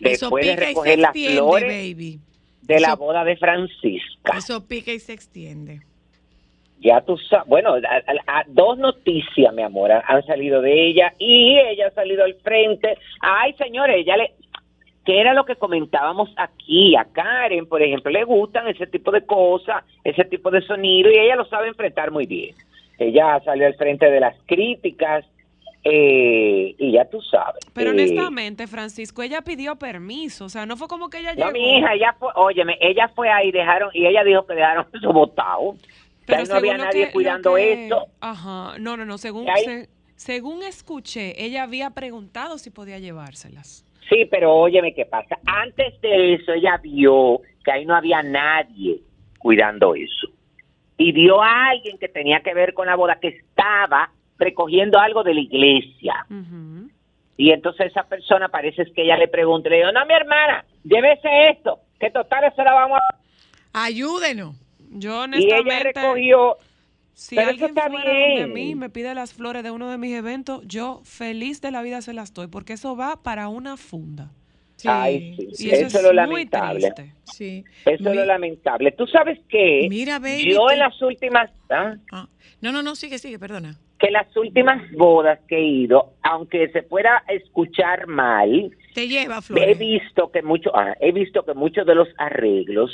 [0.00, 2.20] Después de recoger las flores baby.
[2.62, 4.36] de la boda de Francisca.
[4.38, 5.82] Eso pica y se extiende.
[6.80, 11.12] Ya tú sabes, bueno, a- a- a- dos noticias, mi amor, han- salido de ella
[11.18, 12.98] y ella ha salido al frente.
[13.20, 14.32] Ay, señores, ella le...
[15.04, 16.94] que era lo que comentábamos aquí?
[16.96, 21.16] A Karen, por ejemplo, le gustan ese tipo de cosas, ese tipo de sonido y
[21.18, 22.54] ella lo sabe enfrentar muy bien.
[22.98, 25.24] Ella salió al frente de las críticas
[25.84, 27.64] eh, y ya tú sabes.
[27.72, 30.46] Pero eh, honestamente, Francisco, ella pidió permiso.
[30.46, 31.46] O sea, no fue como que ella llegó.
[31.46, 34.86] No, mi hija, ella fue, óyeme, ella fue ahí, dejaron, y ella dijo que dejaron
[34.94, 35.74] eso botado.
[36.26, 38.06] O sea, ahí no había nadie que- cuidando que- esto.
[38.20, 38.74] Ajá.
[38.78, 39.18] No, no, no.
[39.18, 43.84] Según, se- según escuché, ella había preguntado si podía llevárselas.
[44.08, 45.38] Sí, pero óyeme qué pasa.
[45.46, 49.00] Antes de eso, ella vio que ahí no había nadie
[49.38, 50.28] cuidando eso.
[50.98, 55.22] Y vio a alguien que tenía que ver con la boda, que estaba recogiendo algo
[55.24, 56.26] de la iglesia.
[57.36, 61.50] Y entonces esa persona parece que ella le pregunta, le dijo, no, mi hermana, llévese
[61.50, 63.84] esto, que total eso la vamos a...
[63.84, 64.56] Ayúdenos.
[64.90, 65.70] Yo Y honestamente...
[65.74, 66.56] ella recogió,
[67.14, 68.52] Si Pero eso alguien está fuera donde bien.
[68.52, 72.02] mí me pide las flores de uno de mis eventos, yo feliz de la vida
[72.02, 74.30] se las doy, porque eso va para una funda.
[74.76, 75.68] Sí, Ay, sí.
[75.68, 76.92] Y Eso eso, es lo lamentable.
[77.24, 77.64] sí.
[77.86, 78.92] eso es lo lamentable.
[78.92, 81.50] Tú sabes que Mira, baby, yo en las últimas...
[81.70, 81.94] ¿ah?
[82.12, 82.28] Ah,
[82.60, 83.78] No, no, no, sigue, sigue, perdona.
[83.98, 89.42] que las últimas bodas que he ido, aunque se pueda escuchar mal, Te lleva, he
[89.42, 89.78] Flores.
[89.78, 92.90] visto que mucho, ah, he visto que muchos de los arreglos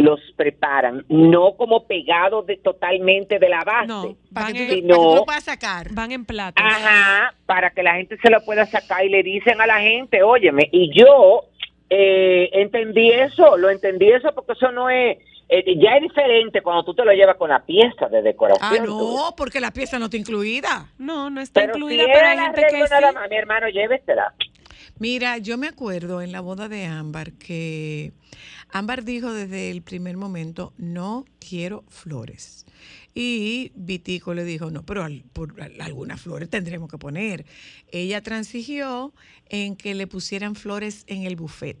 [0.00, 4.82] los preparan no como pegados de, totalmente de la base, No, van en, Sí, para
[4.82, 5.92] que lo sacar.
[5.92, 6.64] van en platos.
[6.64, 10.22] ajá, para que la gente se lo pueda sacar y le dicen a la gente,
[10.22, 11.44] óyeme, y yo
[11.88, 16.84] eh, entendí eso, lo entendí eso porque eso no es, eh, ya es diferente cuando
[16.84, 18.68] tú te lo llevas con la pieza de decoración.
[18.82, 20.86] Ah, tú no, porque la pieza no está incluida.
[20.98, 23.14] No, no está Pero incluida, si pero hay gente que nada sí.
[23.14, 24.32] más, mi hermano, llévesela.
[25.00, 28.12] Mira, yo me acuerdo en la boda de Ámbar que
[28.72, 32.66] Ámbar dijo desde el primer momento, no quiero flores.
[33.14, 37.44] Y Vitico le dijo, no, pero al- por al- algunas flores tendremos que poner.
[37.90, 39.12] Ella transigió
[39.48, 41.76] en que le pusieran flores en el buffet.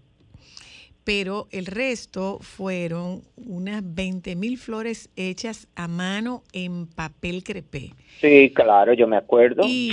[1.04, 7.94] Pero el resto fueron unas 20 mil flores hechas a mano en papel crepé.
[8.20, 9.62] Sí, claro, yo me acuerdo.
[9.66, 9.92] Y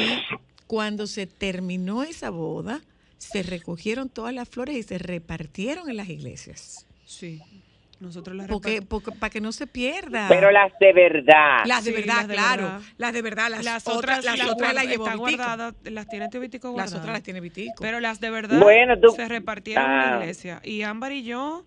[0.67, 2.81] cuando se terminó esa boda,
[3.19, 6.86] se recogieron todas las flores y se repartieron en las iglesias.
[7.07, 7.41] Sí,
[8.01, 10.27] nosotros las Porque, para que no se pierda.
[10.27, 11.59] Pero las de verdad.
[11.65, 12.63] las de Sí, verdad, las de claro.
[12.63, 12.81] verdad.
[12.97, 15.37] Las de verdad, las, las otras, las las otras las llevó están Vitico.
[15.37, 16.99] guardadas, las tiene Vitico Las guardadas.
[16.99, 17.75] otras las tiene Vitico.
[17.81, 20.11] Pero las de verdad Bueno, tú- se repartieron en Ah.
[20.11, 20.59] la iglesia.
[20.63, 21.65] Y Ámbar y yo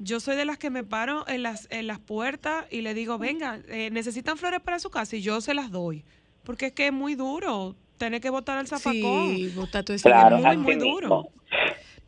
[0.00, 3.18] Yo soy de las que me paro en las, en las puertas y le digo,
[3.18, 6.04] venga, eh, necesitan flores para su casa y yo se las doy.
[6.44, 9.34] Porque es que es muy duro tener que botar el zapacón.
[9.34, 10.92] Sí, botar todo ese Claro, muy, así muy mismo.
[10.92, 11.28] duro.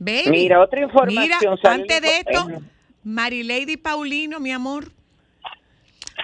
[0.00, 1.24] Baby, Mira, otra información.
[1.24, 2.48] Mira, antes de esto,
[3.04, 4.90] Marilady Paulino, mi amor,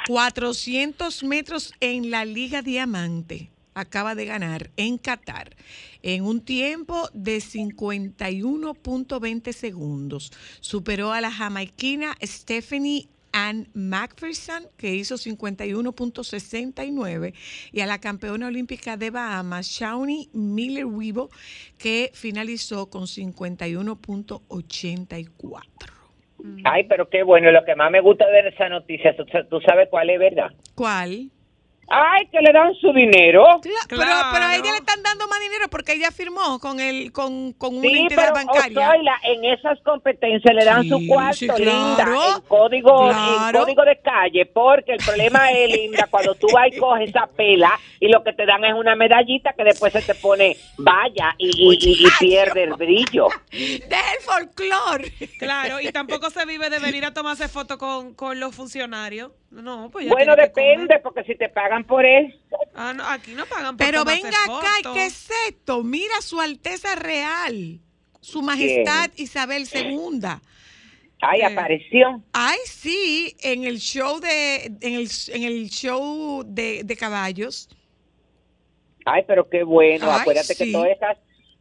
[0.08, 3.50] 400 metros en la Liga Diamante.
[3.74, 5.54] Acaba de ganar en Qatar
[6.00, 10.32] en un tiempo de 51.20 segundos.
[10.60, 17.34] Superó a la jamaiquina Stephanie Ann McPherson, que hizo 51.69,
[17.70, 21.28] y a la campeona olímpica de Bahamas, Shawnee Miller Wibo,
[21.78, 25.60] que finalizó con 51.84.
[26.64, 27.50] Ay, pero qué bueno.
[27.50, 30.48] Lo que más me gusta de esa noticia, ¿tú, tú sabes cuál es verdad?
[30.74, 31.30] ¿Cuál?
[31.88, 33.44] Ay, que le dan su dinero.
[33.62, 34.28] Cla- Pero, Claro.
[34.32, 37.76] pero a ella le están dando más dinero porque ella firmó con el con, con
[37.76, 38.90] una Sí, entidad pero bancaria.
[39.22, 43.60] En esas competencias le dan Sí, su cuarto, sí, linda, claro, en código, en claro.
[43.60, 47.78] código de calle, porque el problema es, linda, cuando tú vas y coges esa pela
[48.00, 51.48] y lo que te dan es una medallita que después se te pone vaya y,
[51.50, 53.28] y- y- pierde el brillo.
[53.52, 55.12] Deja el folclore.
[55.38, 59.30] Claro, y tampoco se vive de venir a tomarse foto con, con los funcionarios.
[59.62, 62.36] No, pues ya Bueno, depende, porque si te pagan por eso.
[62.74, 64.94] Ah, no, aquí no pagan por Pero venga acá, ¿y foto.
[64.94, 65.82] ¿qué es esto?
[65.82, 67.80] Mira su Alteza Real,
[68.20, 70.20] su Majestad Isabel II.
[71.22, 71.46] Ay, ¿Qué?
[71.46, 72.22] apareció.
[72.32, 77.70] Ay, sí, en el show de, en el, en el show de, de caballos.
[79.06, 80.10] Ay, pero qué bueno.
[80.10, 80.66] Ay, Acuérdate sí.
[80.66, 81.16] que todas estas,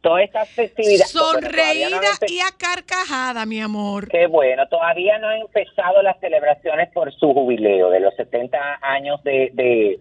[0.06, 1.14] todas estas festividades.
[1.14, 1.88] no Sonreída
[2.28, 4.08] y a carcajada, mi amor.
[4.08, 9.20] Qué bueno, todavía no han empezado las celebraciones por su jubileo de los 70 años
[9.24, 9.98] de, de,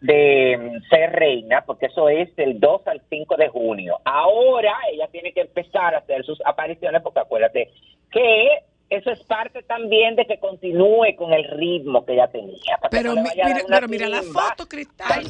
[0.00, 3.98] de mm, ser reina, porque eso es del 2 al 5 de junio.
[4.04, 7.70] Ahora ella tiene que empezar a hacer sus apariciones, porque acuérdate
[8.12, 12.78] que eso es parte también de que continúe con el ritmo que ella tenía.
[12.90, 15.24] Pero, no mi- mira, pero mira la foto, Cristal.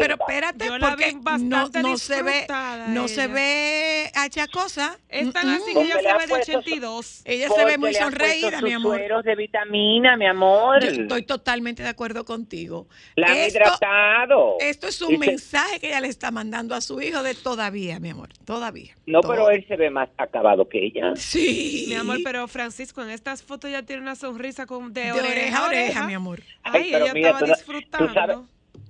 [0.00, 2.46] Pero espérate, Yo la porque vi no, se ve,
[2.88, 3.34] no se ella.
[3.34, 4.98] ve achacosa.
[5.08, 7.22] Es tan así que ella se ve de puesto su- 82.
[7.24, 8.96] Ella se ve muy sonreída, mi amor.
[8.96, 10.82] sueros de vitamina, mi amor.
[10.82, 12.88] Yo estoy totalmente de acuerdo contigo.
[13.16, 14.56] La han Esto, hidratado.
[14.60, 17.34] esto es Y un se- mensaje que ella le está mandando a su hijo de
[17.34, 18.94] todavía, mi amor, todavía.
[19.06, 21.12] No, pero él se ve más acabado que ella.
[21.16, 21.86] Sí.
[21.88, 25.58] Mi amor, pero Francisco, en estas fotos ya tiene una sonrisa con, de, de oreja
[25.58, 26.40] a oreja, mi amor.
[26.62, 28.06] Ay, pero ella mira, estaba tú disfrutando.
[28.06, 28.36] Tú sabes,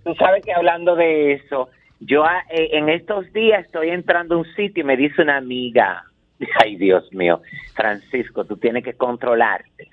[0.05, 1.69] tú sabes que hablando de eso,
[2.01, 5.37] yo ah, eh, en estos días estoy entrando a un sitio y me dice una
[5.37, 6.05] amiga,
[6.63, 7.41] ay Dios mío,
[7.75, 9.89] Francisco, tú tienes que controlarte.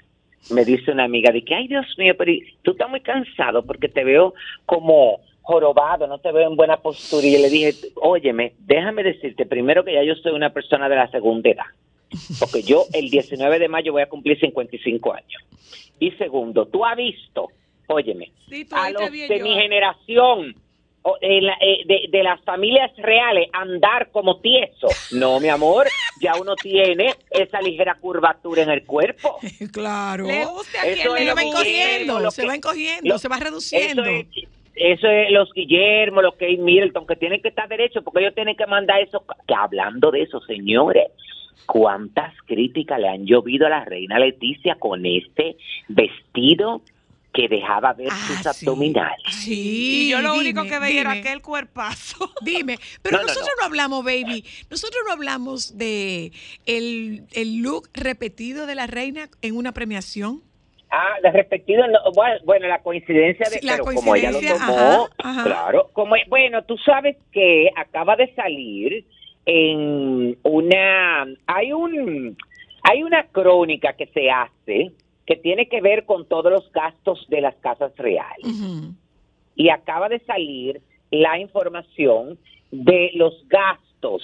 [0.50, 2.32] Me dice una amiga de que, ay Dios mío, pero
[2.64, 4.34] tú estás muy cansado porque te veo
[4.66, 7.26] como jorobado, no te veo en buena postura.
[7.26, 10.96] Y yo le dije, óyeme, déjame decirte primero que ya yo soy una persona de
[10.96, 11.66] la segunda edad.
[12.40, 15.44] Porque yo el 19 de mayo voy a cumplir 55 años.
[16.00, 17.50] Y segundo, tú has visto,
[17.88, 20.56] óyeme, Sí, tú a los de yo- mi generación,
[21.22, 24.88] la- eh, de, de las familias reales, andar como tieso.
[25.12, 25.88] No, mi amor,
[26.22, 29.38] ya uno tiene esa ligera curvatura en el cuerpo.
[29.72, 30.26] Claro.
[30.28, 33.38] Le guste a Eso quien le va encogiendo, lo se va encogiendo, lo- se va
[33.38, 34.04] reduciendo.
[34.04, 38.22] Eso es, eso es los Guillermo, los Kate Middleton, que tienen que estar derechos, porque
[38.22, 39.24] ellos tienen que mandar eso.
[39.48, 41.08] Que hablando de eso, señores,
[41.66, 45.56] ¿cuántas críticas le han llovido a la reina Leticia con este
[45.88, 46.82] vestido
[47.34, 48.66] que dejaba ver Ah, sus sí.
[48.66, 49.22] abdominales?
[49.30, 50.04] Sí.
[50.08, 52.30] Y yo lo único que veía era aquel cuerpazo.
[52.42, 53.66] Dime, pero No, no, nosotros no.
[53.66, 56.32] hablamos, baby, nosotros no hablamos de
[56.66, 60.42] el, el look repetido de la reina en una premiación.
[60.94, 64.42] Ah, de repetido, no, bueno, bueno, la coincidencia de Sí, la pero como ella lo
[64.42, 65.44] tomó, ajá, ajá.
[65.46, 69.06] claro, como bueno, tú sabes que acaba de salir
[69.46, 72.38] en una hay un
[72.84, 74.92] hay una crónica que se hace
[75.26, 78.46] que tiene que ver con todos los gastos de las casas reales
[79.56, 82.38] y acaba de salir la información
[82.72, 84.24] de los gastos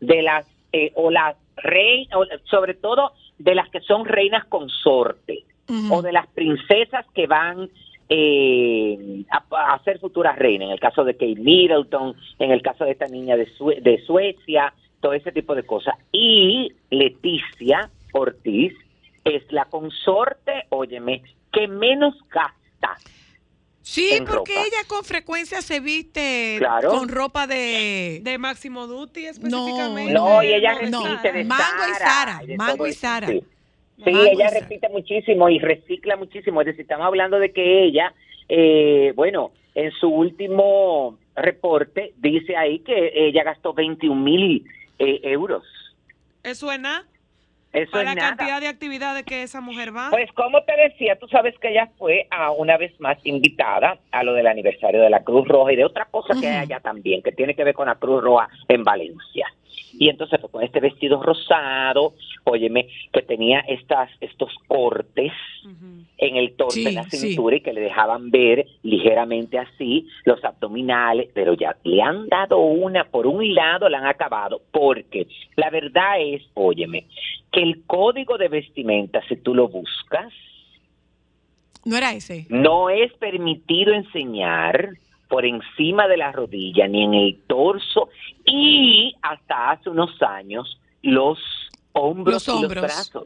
[0.00, 5.44] de las eh, o las rey o sobre todo de las que son reinas consorte
[5.68, 5.94] Ujú.
[5.94, 7.70] o de las princesas que van
[8.08, 12.84] eh, a, a ser futuras reinas, en el caso de Kate Middleton, en el caso
[12.84, 15.94] de esta niña de, Sue- de Suecia, todo ese tipo de cosas.
[16.12, 18.72] Y Leticia Ortiz
[19.24, 22.96] es la consorte, óyeme, que menos gasta.
[23.82, 24.66] Sí, porque ropa.
[24.66, 26.90] ella con frecuencia se viste Claro.
[26.90, 28.20] con ropa de...
[28.22, 30.12] De Máximo Duty No, específicamente.
[30.14, 31.22] No, y de- ella no, no.
[31.22, 31.84] de Mango
[32.42, 33.26] y de Mango y eso, Zara.
[33.26, 33.42] Sí,
[34.02, 34.60] Sí, ella Zara.
[34.60, 36.60] repite muchísimo y recicla muchísimo.
[36.60, 38.12] Es decir, estamos hablando de que ella,
[38.48, 44.64] eh, bueno, en su último reporte dice ahí que ella gastó 21 mil
[44.98, 45.64] eh, euros.
[46.42, 47.04] ¿Eso es nada?
[47.72, 48.36] Eso Para es la nada.
[48.36, 50.08] cantidad de actividades que esa mujer va.
[50.10, 54.22] Pues como te decía, tú sabes que ella fue a una vez más invitada a
[54.22, 57.20] lo del aniversario de la Cruz Roja y de otra cosa que hay allá también,
[57.20, 59.48] que tiene que ver con la Cruz Roja en Valencia.
[59.98, 62.14] Y entonces fue con este vestido rosado,
[62.44, 65.32] óyeme, que tenía estas, estos cortes
[66.18, 67.16] en el torso, Sí, en la sí.
[67.18, 72.58] cintura y que le dejaban ver ligeramente así los abdominales, pero ya le han dado
[72.58, 75.26] una, por un lado la han acabado, porque
[75.56, 77.06] la verdad es, óyeme,
[77.52, 80.32] que el código de vestimenta, si tú lo buscas,
[81.84, 82.46] No era ese.
[82.48, 84.90] no es permitido enseñar
[85.34, 88.08] por encima de la rodilla ni en el torso
[88.46, 91.40] y hasta hace unos años los
[91.90, 93.24] hombros, Los y los brazos.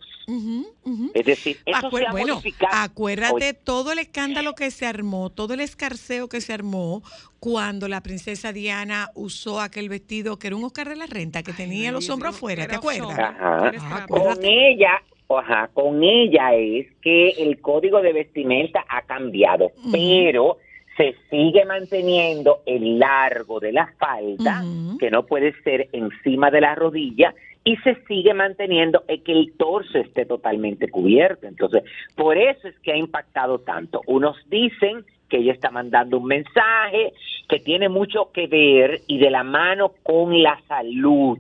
[1.13, 2.73] Es decir, eso Acuer- se ha bueno, modificado.
[2.83, 7.03] acuérdate todo el escándalo que se armó, todo el escarceo que se armó
[7.41, 11.53] cuando la princesa Diana usó aquel vestido que era un Oscar de la Renta, que
[11.53, 13.19] tenía los hombros afuera, ¿te acuerdas?
[13.19, 13.71] Ajá.
[13.83, 14.07] Ah.
[14.09, 20.57] Con ella, ajá, con ella es que el código de vestimenta ha cambiado, pero
[20.99, 24.63] se sigue manteniendo el largo de la falda,
[24.99, 27.35] que no puede ser encima de la rodilla,
[27.65, 31.47] y se sigue manteniendo que el torso esté totalmente cubierto.
[31.47, 31.85] Entonces,
[32.17, 34.03] por eso es que ha impactado tanto.
[34.07, 37.13] Unos dicen que ella está mandando un mensaje
[37.49, 41.39] que tiene mucho que ver y de la mano con la salud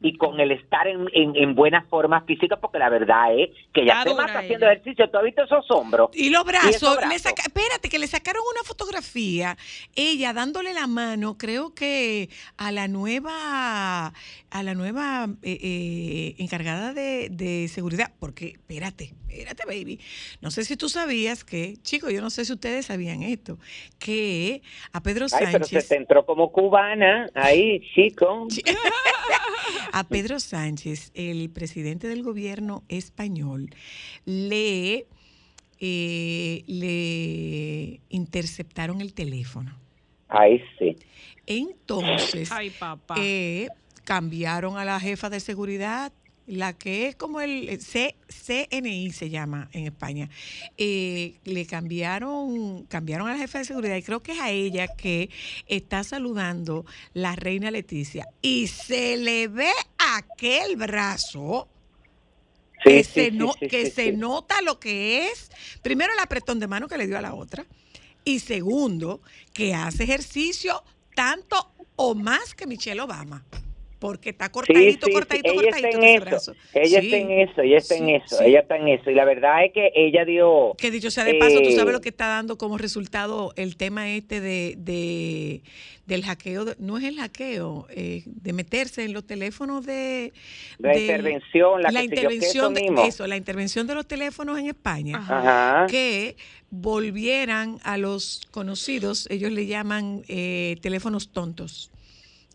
[0.00, 3.82] y con el estar en, en, en buena forma física, porque la verdad es que
[3.82, 5.10] ella Está se haciendo ejercicio.
[5.10, 6.10] ¿Tú has visto esos hombros?
[6.14, 9.56] Y los Y brazos, le saca- espérate, que le sacaron una fotografía,
[9.96, 14.12] ella dándole la mano, creo que a la nueva,
[14.50, 20.00] a la nueva eh, eh, encargada de, de seguridad, porque, espérate, espérate, baby,
[20.40, 23.58] no sé si tú sabías que, chicos, yo no sé si ustedes sabían esto,
[23.98, 24.62] que
[24.92, 28.48] a Pedro Ay, pero se Sánchez, te entró como cubana ahí, chico.
[29.92, 33.70] a Pedro Sánchez, el presidente del gobierno español,
[34.24, 35.06] le,
[35.80, 39.78] eh, le interceptaron el teléfono.
[40.28, 40.96] Ahí sí.
[41.46, 43.14] Entonces, Ay, papá.
[43.18, 43.68] eh,
[44.04, 46.12] cambiaron a la jefa de seguridad,
[46.48, 50.28] la que es como el eh, C- CNI se llama en España.
[50.76, 54.88] Eh, le cambiaron, cambiaron a la jefa de seguridad y creo que es a ella
[54.88, 55.30] que
[55.66, 58.26] está saludando la reina Leticia.
[58.42, 61.68] Y se le ve aquel brazo
[62.84, 65.50] Sí, que, sí, se, sí, no- sí, que se nota lo que es,
[65.82, 67.66] primero el apretón de mano que le dio a la otra,
[68.24, 69.20] y segundo,
[69.52, 70.82] que hace ejercicio
[71.14, 73.44] tanto o más que Michelle Obama,
[73.98, 76.52] porque está Sí, cortadito, sí, sí, cortadito, ella cortadito está en ese brazo.
[76.74, 78.44] Ella Sí, está en eso, ella está en sí, eso, sí.
[78.46, 79.10] ella está en eso.
[79.10, 80.74] Y la verdad es que ella dio...
[80.78, 83.76] Que dicho sea de paso, tú sabes Eh, lo que está dando como resultado el
[83.76, 85.62] tema este de, de-
[86.06, 90.32] del hackeo, de- no es el hackeo, eh, de meterse en los teléfonos de...
[90.78, 94.58] La intervención, la, la que que intervención, eso de- eso, la intervención de los teléfonos
[94.58, 95.18] en España.
[95.18, 95.86] Ajá.
[95.88, 96.36] que
[96.70, 101.90] volvieran a los conocidos, ellos le llaman eh, teléfonos tontos.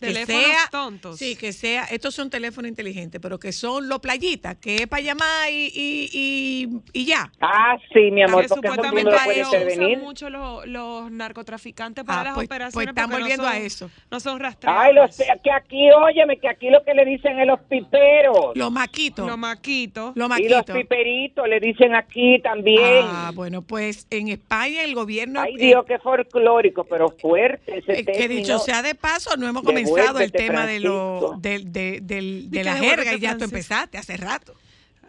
[0.08, 1.18] Que Teléfonos sea- tontos.
[1.18, 5.02] Sí, que sea, estos son teléfonos inteligentes, pero que son los playitas, que es para
[5.02, 6.70] llamar y, y, y,
[7.02, 7.32] y ya.
[7.42, 9.88] Ah, sí, mi amor, que porque supuestamente lo intervenir.
[9.98, 12.74] usan mucho los, los narcotraficantes para Ah, las pues- operaciones.
[12.74, 13.92] pues están porque no volviendo a son- eso.
[14.12, 14.84] No son rastreables.
[14.86, 18.52] Ay, lo sé, que aquí, óyeme, que aquí lo que le dicen es los piperos.
[18.56, 19.28] Los maquitos.
[19.28, 20.16] Los maquitos.
[20.16, 20.76] Los y los maquitos.
[20.78, 23.06] piperitos le dicen aquí también.
[23.06, 25.42] Ah, bueno, pues en España el gobierno...
[25.42, 29.48] Ay, eh, Dios, qué folclórico, pero fuerte ese eh, que dicho sea de paso, no
[29.48, 31.60] hemos comenzado el Devuélvete, tema de, lo, de,
[32.02, 34.54] del- de Di la jerga y ya tú empezaste hace rato.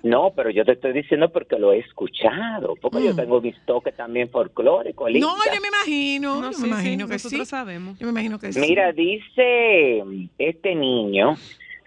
[0.02, 3.16] No, pero yo te estoy diciendo porque lo he escuchado, porque yo Mm.
[3.16, 5.10] tengo mis toques también folclóricos.
[5.12, 7.24] No, yo me imagino, No, yo sí, me imagino sí, que sí.
[7.24, 7.98] nosotros sabemos.
[7.98, 8.60] Yo me imagino que sí.
[8.60, 10.02] Mira, dice
[10.38, 11.36] este niño,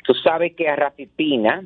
[0.04, 1.64] tú sabes que a Rafi Pina,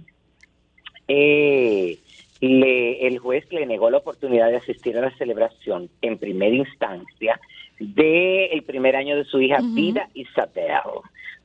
[1.08, 2.00] eh,
[2.42, 7.40] le, el juez le negó la oportunidad de asistir a la celebración en primera instancia
[7.80, 9.74] del primer año de su hija Ujú.
[9.74, 10.82] Vida Isabel,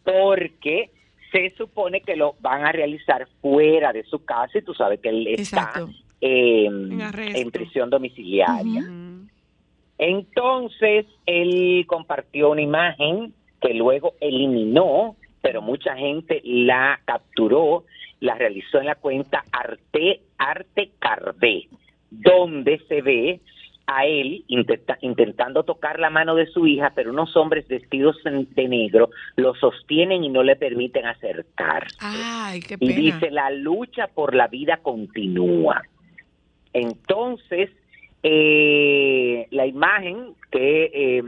[0.07, 0.91] porque
[1.33, 5.09] se supone que lo van a realizar fuera de su casa y tú sabes que
[5.09, 5.73] él está
[6.21, 8.85] eh, En prisión domiciliaria.
[9.99, 17.85] Entonces, él compartió una imagen que luego eliminó, pero mucha gente la capturó,
[18.21, 21.69] la realizó en la cuenta Arte, Arte Cardé,
[22.11, 23.41] donde se ve
[23.89, 28.69] a él intenta- intentando tocar la mano de su hija, pero unos hombres vestidos de
[28.69, 31.97] negro lo sostienen y no le permiten acercarse.
[32.01, 32.95] Ay, qué Y pena.
[33.01, 35.83] dice, la lucha por la vida continúa.
[36.73, 37.71] Entonces,
[38.23, 41.23] eh, la imagen que eh,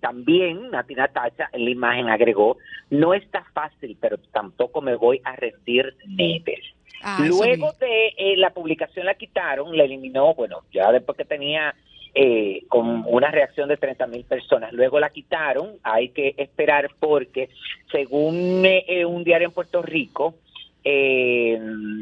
[0.00, 2.56] también Natina Tacha en la imagen agregó,
[2.90, 6.58] no está fácil, pero tampoco me voy a rendir never.
[7.04, 11.74] Ah, Luego de eh, la publicación la quitaron, la eliminó, bueno, ya después que tenía
[12.14, 14.72] eh, con una reacción de 30 mil personas.
[14.72, 17.48] Luego la quitaron, hay que esperar porque
[17.90, 20.34] según eh, un diario en Puerto Rico,
[20.84, 21.58] eh,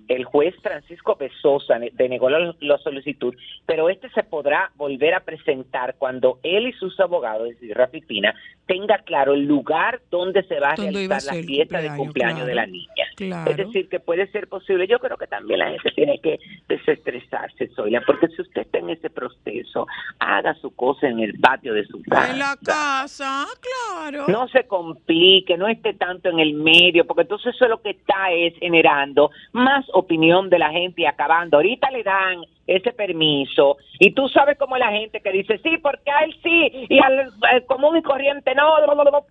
[0.09, 3.35] el juez Francisco Besosa ne- denegó la, la solicitud,
[3.67, 8.01] pero este se podrá volver a presentar cuando él y sus abogados, es decir, Rafi
[8.01, 8.35] Pina,
[8.67, 11.81] tenga claro el lugar donde se va a ¿Dónde iba a realizar ser la fiesta
[11.83, 12.47] de cumpleaños?
[12.47, 13.05] de la niña.
[13.17, 13.51] Claro.
[13.51, 14.87] Es decir, que puede ser posible.
[14.87, 18.91] Yo creo que también la gente tiene que desestresarse, Zoila, porque si usted está en
[18.91, 19.87] ese proceso,
[20.19, 22.31] haga su cosa en el patio de su casa.
[22.33, 24.27] En la casa, claro.
[24.29, 28.33] No se complique, no esté tanto en el medio, porque entonces eso lo que está
[28.33, 31.57] es generando más opinión de la gente y acabando.
[31.57, 35.77] Ahorita le dan ese permiso y tú sabes cómo es la gente que dice sí,
[35.83, 38.75] porque a él sí y al, al común y corriente no.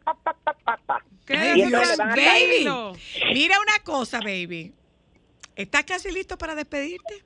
[0.04, 1.04] pa, pa, pa, pa, pa.
[1.26, 3.34] ¿Qué Y es entonces le van a caer- baby.
[3.34, 4.74] Mira una cosa, baby.
[5.56, 7.24] ¿Estás casi listo para despedirte?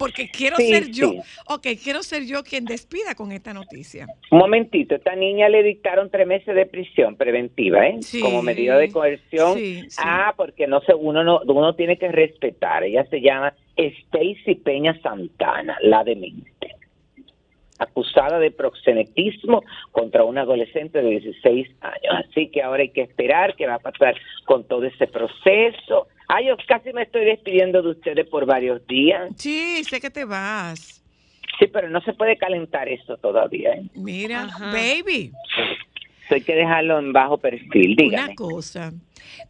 [0.00, 1.10] Porque quiero Sí, ser yo.
[1.10, 1.20] sí.
[1.46, 4.06] Ok, quiero ser yo quien despida con esta noticia.
[4.30, 7.98] Un momentito, esta niña le dictaron tres meses de prisión preventiva, ¿eh?
[8.00, 8.20] Sí.
[8.20, 9.58] Como medida de coerción.
[9.98, 12.82] Ah, porque no sé, uno no, uno tiene que respetar.
[12.82, 16.74] Ella se llama Stacy Peña Santana, la demente.
[17.78, 22.24] Acusada de proxenetismo contra un adolescente de 16 años.
[22.28, 26.08] Así que ahora hay que esperar qué va a pasar con todo ese proceso.
[26.32, 29.30] Ay, yo casi me estoy despidiendo de ustedes por varios días.
[29.36, 31.02] Sí, sé que te vas.
[31.58, 33.82] Sí, pero no se puede calentar eso todavía, ¿eh?
[33.94, 34.66] Mira, Ajá.
[34.72, 35.32] baby,
[36.30, 38.24] hay que dejarlo en bajo perfil, dígame.
[38.26, 38.92] una cosa.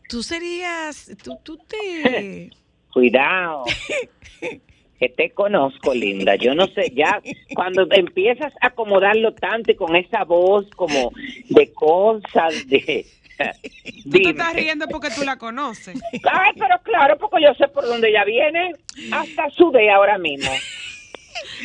[0.08, 2.50] Tú serías, tú, tú te...
[2.92, 3.64] Cuidado.
[4.98, 6.34] Que te conozco, linda.
[6.36, 7.22] Yo no sé, ya
[7.54, 11.12] cuando empiezas a acomodarlo tanto y con esa voz como
[11.48, 13.06] de cosas de...
[14.04, 16.00] Tú te estás riendo porque tú la conoces.
[16.12, 18.72] Ay, pero claro, porque yo sé por dónde ella viene.
[19.12, 20.50] Hasta sudé ahora mismo.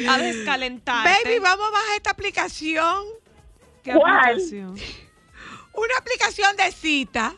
[0.09, 1.09] A descalentarte.
[1.23, 3.03] Baby, vamos a bajar esta aplicación.
[3.83, 4.13] ¿Qué ¿Cuál?
[4.13, 4.75] aplicación?
[5.73, 7.35] Una aplicación de cita.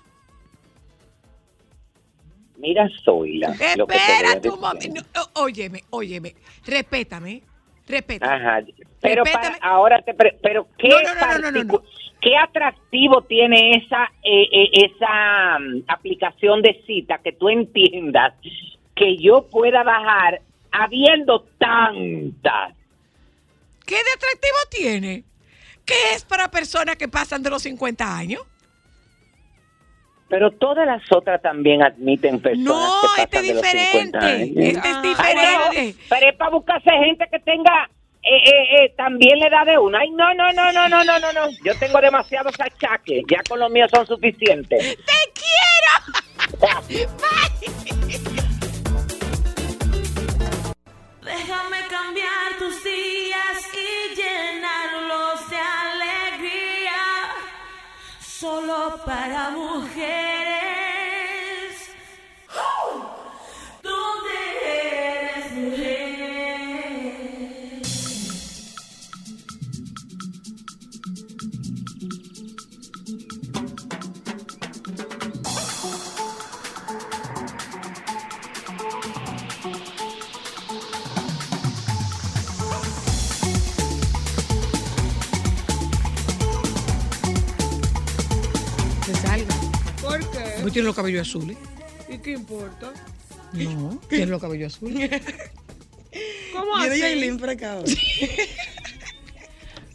[2.58, 3.50] Mira, Zoila.
[3.50, 5.30] lo que te voy a Espérate un momento.
[5.34, 6.36] Óyeme, óyeme.
[6.66, 7.44] Respétame.
[7.88, 8.34] Respétame.
[8.34, 8.62] Ajá.
[9.02, 11.82] Pero para, ahora te pre- pero qué No, no, no,
[12.22, 18.34] qué atractivo tiene esa eh, eh, esa mm, aplicación de cita que tú entiendas
[18.96, 22.76] que yo pueda bajar habiendo tantas.
[23.86, 25.24] ¿Qué de atractivo tiene?
[25.86, 28.42] ¿Qué es para personas que pasan de los 50 años?
[30.30, 34.60] Pero todas las otras también admiten personas No, que este pasan de los 50 diferente.
[34.60, 34.76] años.
[34.76, 35.02] Este es Ah.
[35.04, 35.94] Ay, diferente.
[35.94, 37.90] no, pero es para buscarse gente que tenga
[38.24, 39.98] eh, eh, eh, también la edad de uno.
[39.98, 41.48] Ay, no, no, no, no, no, no, no, no.
[41.64, 43.24] Yo tengo demasiados achaques.
[43.32, 44.98] Ya con los míos son suficientes.
[44.98, 47.08] ¡Te quiero!
[51.24, 56.07] Déjame cambiar tus días y llenarlos de alegría.
[58.40, 59.98] Solo para mujeres.
[62.54, 63.27] ¿Dónde
[90.02, 90.40] ¿Por qué?
[90.62, 91.58] ¿Tú tienes los cabellos azules?
[92.10, 92.94] ¿Y qué importa?
[93.54, 95.10] No, tienes los cabellos azules.
[96.54, 97.02] ¿Cómo así?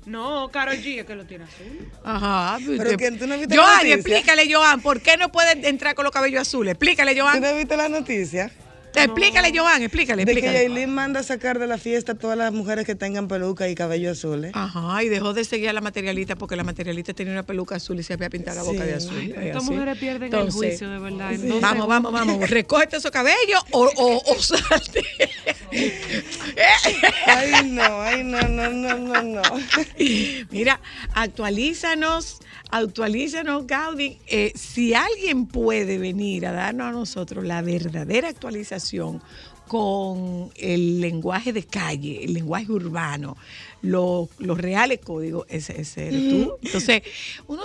[0.04, 1.88] No, Karol G es que lo tiene azul.
[2.02, 2.58] Ajá.
[2.66, 3.94] Pero que tú no viste la Joan, noticia.
[3.94, 6.72] explícale, Joan, ¿por qué no puede entrar con los cabellos azules?
[6.72, 7.40] Explícale, ¿Tú Joan.
[7.40, 8.50] no viste la noticia?
[8.94, 10.68] Explícale, Joan, explícale, De que explícale.
[10.68, 13.74] Yailin manda a sacar de la fiesta a todas las mujeres que tengan peluca y
[13.74, 14.52] cabello azules.
[14.54, 17.98] Ajá, y dejó de seguir a la materialista porque la materialista tenía una peluca azul
[17.98, 18.86] y se había pintado la boca Sí.
[18.86, 19.18] de azul.
[19.36, 21.32] Es Estas mujeres pierden el juicio, de verdad.
[21.38, 22.50] dos Vamos, vamos, vamos.
[22.50, 25.02] Recógete esos cabellos o, o, o salte.
[27.26, 29.60] Ay, no, ay, no, no, no, no, no.
[30.50, 30.80] Mira,
[31.14, 32.38] actualízanos,
[32.70, 34.18] actualízanos, Gaudí.
[34.26, 39.22] Eh, si alguien puede venir a darnos a nosotros la verdadera actualización
[39.68, 43.36] con el lenguaje de calle, el lenguaje urbano,
[43.80, 46.54] lo- los reales códigos, ese, ese eres tú.
[46.62, 47.02] Entonces,
[47.46, 47.62] uno...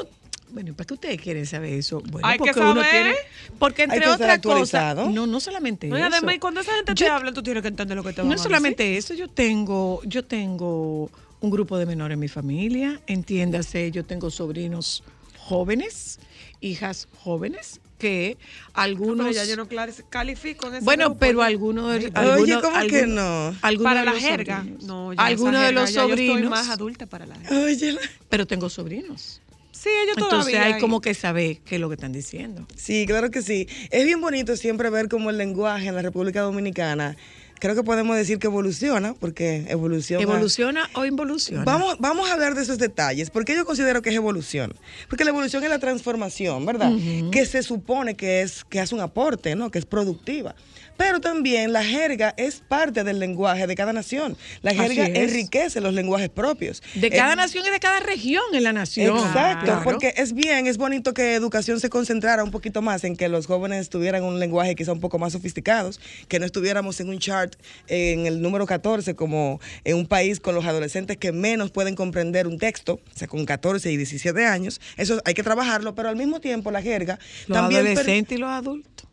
[0.50, 2.02] Bueno, ¿para qué ustedes quieren saber eso?
[2.10, 2.92] Bueno, Hay que uno saber.
[2.92, 3.16] tiene.
[3.60, 4.96] Porque Hay entre que otras cosas.
[5.10, 6.10] No, no solamente No, y eso.
[6.14, 8.28] además, y cuando esa gente te habla, tú tienes que entender lo que te van
[8.28, 8.44] no a decir.
[8.44, 14.06] solamente eso, yo tengo, yo tengo un grupo de menores en mi familia, entiéndase, yo
[14.06, 15.04] tengo sobrinos
[15.38, 16.20] jóvenes,
[16.62, 19.28] hijas jóvenes, que No, algunos...
[19.28, 19.68] pero ya yo no
[20.10, 21.96] califico en ese bueno, grupo, pero algunos...
[21.98, 23.58] Oye, algunos- ¿cómo que algunos- no?
[23.62, 24.58] algunos Para la jerga.
[24.60, 24.84] sobrinos.
[24.84, 26.50] No, algunos de los ya yo estoy sobrinos.
[26.52, 27.58] más adulta para la jerga.
[27.66, 27.98] Oye,
[28.30, 29.42] Pero tengo sobrinos.
[29.78, 30.76] Sí, ellos Entonces todavía.
[30.76, 32.66] hay como que saber qué es lo que están diciendo.
[32.76, 33.68] Sí, claro que sí.
[33.92, 37.16] Es bien bonito siempre ver cómo el lenguaje en la República Dominicana,
[37.60, 40.24] creo que podemos decir que evoluciona, porque evoluciona.
[40.24, 41.64] ¿Evoluciona o involuciona?
[41.64, 44.74] Vamos, vamos a hablar de esos detalles, porque yo considero que es evolución.
[45.10, 46.92] Porque la evolución es la transformación, ¿verdad?
[47.32, 49.70] Que se supone que es que hace un aporte, ¿no?
[49.70, 50.56] Que es productiva.
[50.98, 54.36] Pero también la jerga es parte del lenguaje de cada nación.
[54.62, 56.82] La jerga enriquece los lenguajes propios.
[56.96, 59.16] De cada nación y de cada región en la nación.
[59.18, 59.82] Exacto, Claro.
[59.84, 63.46] porque es bien, es bonito que educación se concentrara un poquito más en que los
[63.48, 67.54] jóvenes tuvieran un lenguaje quizá un poco más sofisticados, que no estuviéramos en un chart
[67.88, 72.48] en el número 14 como en un país con los adolescentes que menos pueden comprender
[72.48, 74.82] un texto, o sea, con 14 y 17 años.
[74.98, 77.84] Eso hay que trabajarlo, pero al mismo tiempo la jerga Los también...
[77.84, 79.07] per- adolescentes y los adultos.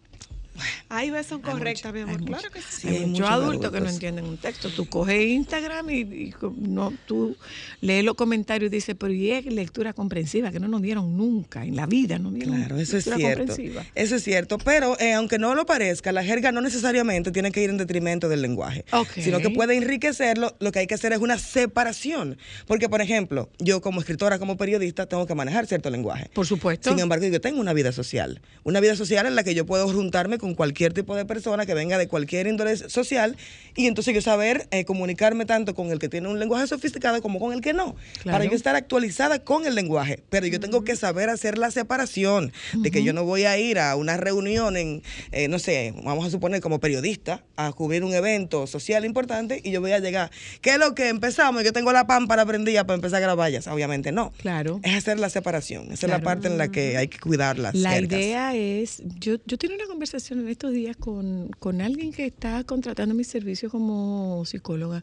[0.94, 2.16] Ves, son correctas, mi amor.
[2.20, 2.88] Hay Claro mucho- que sí.
[2.88, 4.68] Hay hay muchos adultos que no entienden un texto.
[4.70, 7.36] Tú coges Instagram y, y no, tú
[7.80, 11.64] lees los comentarios y dices, pero y es lectura comprensiva, que no nos dieron nunca
[11.64, 13.38] en la vida, no dieron Claro, eso es cierto.
[13.46, 13.84] comprensiva.
[13.94, 17.62] Eso es cierto, pero eh, aunque no lo parezca, la jerga no necesariamente tiene que
[17.62, 18.84] ir en detrimento del lenguaje,
[19.16, 20.56] sino que puede enriquecerlo.
[20.60, 24.56] Lo que hay que hacer es una separación, porque por ejemplo, yo como escritora, como
[24.56, 26.30] periodista, tengo que manejar cierto lenguaje.
[26.34, 26.90] Por supuesto.
[26.90, 29.88] Sin embargo, yo tengo una vida social, una vida social en la que yo puedo
[29.92, 33.36] juntarme con cualquier tipo de persona que venga de cualquier índole social
[33.76, 37.38] y entonces yo saber eh, comunicarme tanto con el que tiene un lenguaje sofisticado como
[37.38, 38.38] con el que no, Claro.
[38.38, 42.52] para yo estar actualizada con el lenguaje, pero yo tengo que saber hacer la separación
[42.74, 46.26] de que yo no voy a ir a una reunión en, eh, no sé, vamos
[46.26, 50.30] a suponer como periodista, a cubrir un evento social importante y yo voy a llegar,
[50.60, 51.62] ¿qué es lo que empezamos?
[51.64, 54.32] Yo tengo la pámpara prendida para empezar a grabar ya, obviamente no.
[54.38, 54.80] Claro.
[54.82, 57.74] Es hacer la separación, esa es la parte en la que hay que cuidar las
[57.74, 62.26] La idea es, yo, yo tuve una conversación en estos días con, con alguien que
[62.26, 65.02] está contratando mis servicios como psicóloga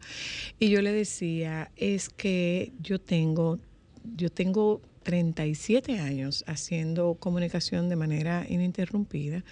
[0.60, 3.58] y yo le decía, es que yo tengo,
[4.16, 9.44] yo tengo 37 años haciendo comunicación de manera ininterrumpida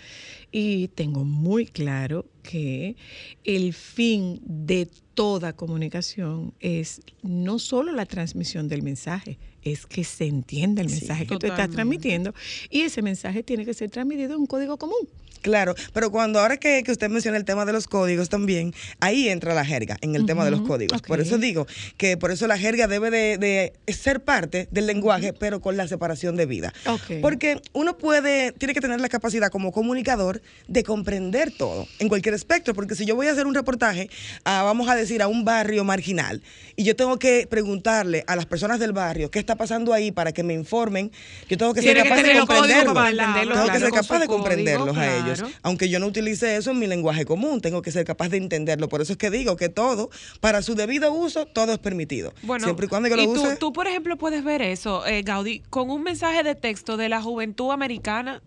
[0.52, 2.96] y tengo muy claro que
[3.44, 10.28] el fin de toda comunicación es no solo la transmisión del mensaje, es que se
[10.28, 11.76] entienda el Sí, mensaje que tú estás totalmente.
[11.76, 12.34] transmitiendo
[12.70, 15.10] y ese mensaje tiene que ser transmitido en un código común.
[15.42, 19.30] Claro, pero cuando ahora que, que usted menciona el tema de los códigos también, ahí
[19.30, 21.02] entra la jerga en el tema de los códigos.
[21.02, 21.68] Por eso digo
[21.98, 25.88] que por eso la jerga debe de, de ser parte del lenguaje, pero con la
[25.88, 26.74] separación de vida.
[26.86, 27.22] Ok.
[27.22, 32.36] Porque uno puede, tiene que tener la capacidad como comunicador de comprender todo en cualquier
[32.36, 34.10] espectro, porque si yo voy a hacer un reportaje,
[34.44, 36.42] a, vamos a decir, a un barrio marginal,
[36.76, 40.32] y yo tengo que preguntarle a las personas del barrio qué está pasando ahí para
[40.32, 41.12] que me informen,
[41.48, 42.94] yo tengo que ser que capaz de tener el código comprenderlo.
[42.94, 45.29] para entenderlo, Tengo que ser capaz de comprenderlos código, a ellos.
[45.64, 48.90] Aunque yo no utilice eso en mi lenguaje común, tengo que ser capaz de entenderlo.
[48.90, 50.10] Por eso es que digo que todo,
[50.40, 52.34] para su debido uso, todo es permitido.
[52.44, 53.56] Bueno, Siempre y cuando yo y lo tú, use.
[53.58, 57.22] tú, por ejemplo, puedes ver eso, eh, Gaudí, con un mensaje de texto de la
[57.22, 58.42] juventud americana.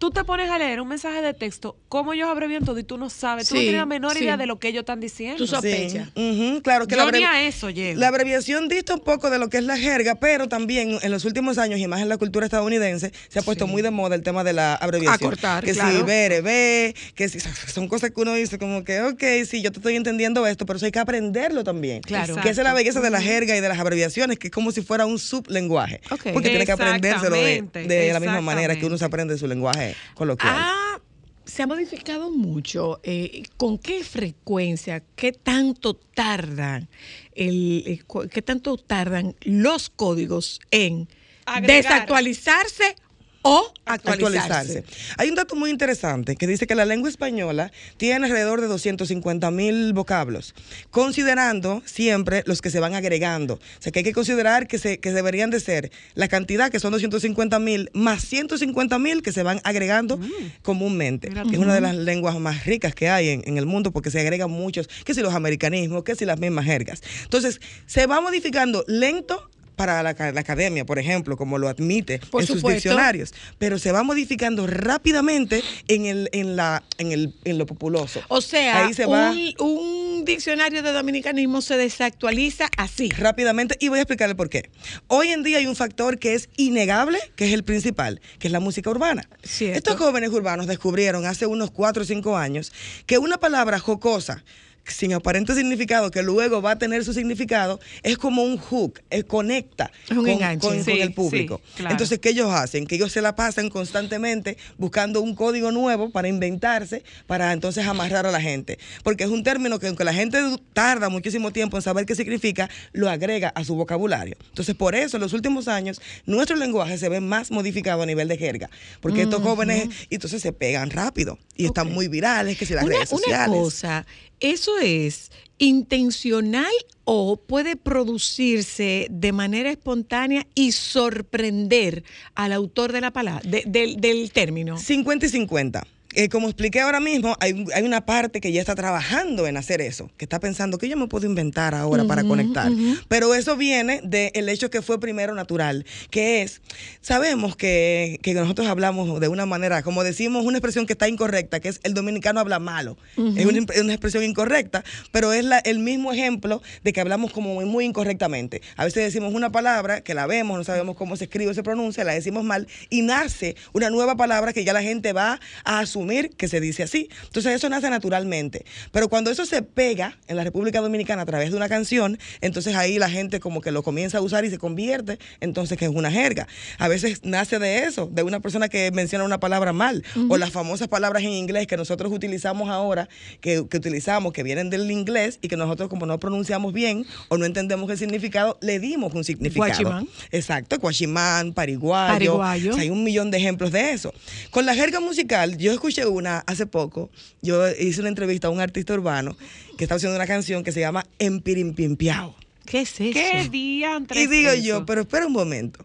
[0.00, 2.96] Tú te pones a leer un mensaje de texto, cómo ellos abrevian todo y tú
[2.96, 4.24] no sabes, tú no tienes la menor sí.
[4.24, 5.36] idea de lo que ellos están diciendo.
[5.36, 5.92] Tú sabes.
[5.92, 6.10] sospecha.
[6.16, 8.00] Sí, ujú, claro que Yo la, ni a eso llego.
[8.00, 11.26] la abreviación dista un poco de lo que es la jerga, pero también en los
[11.26, 14.22] últimos años y más en la cultura estadounidense se ha puesto muy de moda el
[14.22, 15.32] tema de la abreviación.
[15.32, 16.06] Acortar, que si claro.
[16.06, 19.80] bere, ve, que si son cosas que uno dice como que, ok, sí, yo te
[19.80, 22.00] estoy entendiendo esto, pero eso hay que aprenderlo también.
[22.00, 22.36] Claro.
[22.36, 24.72] Que esa es la belleza de la jerga y de las abreviaciones, que es como
[24.72, 26.00] si fuera un sublenguaje.
[26.10, 26.28] Ok.
[26.32, 29.89] Porque tiene que aprendérselo de, de la misma manera que uno se aprende su lenguaje
[30.14, 30.54] coloquial.
[30.56, 31.00] Ah,
[31.44, 33.00] se ha modificado mucho.
[33.02, 35.02] eh, ¿Con qué frecuencia?
[35.16, 36.88] ¿Qué tanto tardan
[37.34, 41.08] el, eh, qué tanto tardan los códigos en
[41.46, 41.82] Agregar.
[41.82, 42.96] desactualizarse
[43.42, 44.78] o actualizarse?
[44.80, 44.84] actualizarse.
[45.16, 49.50] Hay un dato muy interesante que dice que la lengua española tiene alrededor de 250
[49.50, 50.54] mil vocablos,
[50.90, 53.54] considerando siempre los que se van agregando.
[53.54, 56.80] O sea que hay que considerar que, se, que deberían de ser la cantidad, que
[56.80, 60.18] son 250 mil, más 150 mil que se van agregando
[60.62, 61.28] comúnmente.
[61.28, 63.90] Mira Que es una de las lenguas más ricas que hay en, en el mundo
[63.90, 67.02] porque se agregan muchos, que si los americanismos, que si las mismas jergas.
[67.24, 69.49] Entonces, se va modificando lento
[69.80, 73.92] para la, la academia, por ejemplo, como lo admite Por en sus diccionarios, pero se
[73.92, 78.20] va modificando rápidamente en el en la en el en lo populoso.
[78.28, 83.08] O sea, ahí se va un, un diccionario de dominicanismo se desactualiza así.
[83.08, 84.68] rápidamente y voy a explicarle por qué.
[85.06, 88.52] Hoy en día hay un factor que es innegable, que es el principal, que es
[88.52, 89.30] la música urbana.
[89.42, 89.78] Cierto.
[89.78, 92.70] Estos jóvenes urbanos descubrieron hace unos 4 o 5 años
[93.06, 94.44] que una palabra jocosa
[94.84, 99.22] sin aparente significado, que luego va a tener su significado, es como un hook, eh,
[99.22, 100.66] conecta Es un con, enganche.
[100.66, 101.60] con- con Sí, el público.
[101.64, 101.92] sí, claro.
[101.92, 102.86] Entonces, ¿qué ellos hacen?
[102.86, 108.26] Que ellos se la pasan constantemente buscando un código nuevo para inventarse, para entonces amarrar
[108.26, 108.78] a la gente.
[109.04, 110.38] Porque es un término que aunque la gente
[110.72, 114.36] tarda muchísimo tiempo en saber qué significa, lo agrega a su vocabulario.
[114.48, 118.28] Entonces, por eso en los últimos años, nuestro lenguaje se ve más modificado a nivel
[118.28, 118.70] de jerga.
[119.00, 122.94] Porque estos jóvenes, entonces se pegan rápido y están muy virales, que si las una,
[122.94, 123.56] redes una sociales.
[123.58, 124.06] cosa,
[124.40, 126.70] ¿eso es intencional
[127.04, 134.00] o puede producirse de manera espontánea y sorprender al autor de la palabra, de- del,
[134.00, 134.78] del término?
[134.78, 135.86] 50 y 50.
[136.14, 139.80] Eh, como expliqué ahora mismo, hay, hay una parte que ya está trabajando en hacer
[139.80, 142.70] eso, que está pensando que yo me puedo inventar ahora para conectar.
[143.08, 146.62] Pero eso viene del hecho que fue primero natural, que es,
[147.00, 151.60] sabemos que, que nosotros hablamos de una manera, como decimos, una expresión que está incorrecta,
[151.60, 152.96] que es el dominicano habla malo.
[153.38, 154.82] Es una, expresión incorrecta,
[155.12, 158.62] pero es la- el mismo ejemplo de que hablamos como muy, muy incorrectamente.
[158.76, 161.62] A veces decimos una palabra que la vemos, no sabemos cómo se escribe o se
[161.62, 165.86] pronuncia, la decimos mal y nace una nueva palabra que ya la gente va a
[166.00, 167.08] asumir que se dice así.
[167.24, 168.64] Entonces eso nace naturalmente.
[168.92, 172.74] Pero cuando eso se pega en la República Dominicana a través de una canción, entonces
[172.74, 175.90] ahí la gente como que lo comienza a usar y se convierte entonces que es
[175.90, 176.48] una jerga.
[176.78, 180.50] A veces nace de eso, de una persona que menciona una palabra mal o las
[180.50, 183.08] famosas palabras en inglés que nosotros utilizamos ahora,
[183.40, 187.36] que, que utilizamos, que vienen del inglés y que nosotros como no pronunciamos bien o
[187.36, 189.68] no entendemos el significado, le dimos un significado.
[189.68, 190.08] Guachimán.
[190.30, 192.12] Exacto, guachimán, pariguayo.
[192.12, 192.70] Pariguayo.
[192.70, 194.14] O sea, hay un millón de ejemplos de eso.
[194.50, 197.10] Con la jerga musical, yo escuché una hace poco,
[197.42, 199.36] yo hice una entrevista a un artista urbano
[199.76, 202.34] que está haciendo una canción que se llama Empirimpimpiao.
[202.64, 203.12] ¿Qué es eso?
[203.12, 205.84] ¿Qué diantres Y digo yo, pero espera un momento.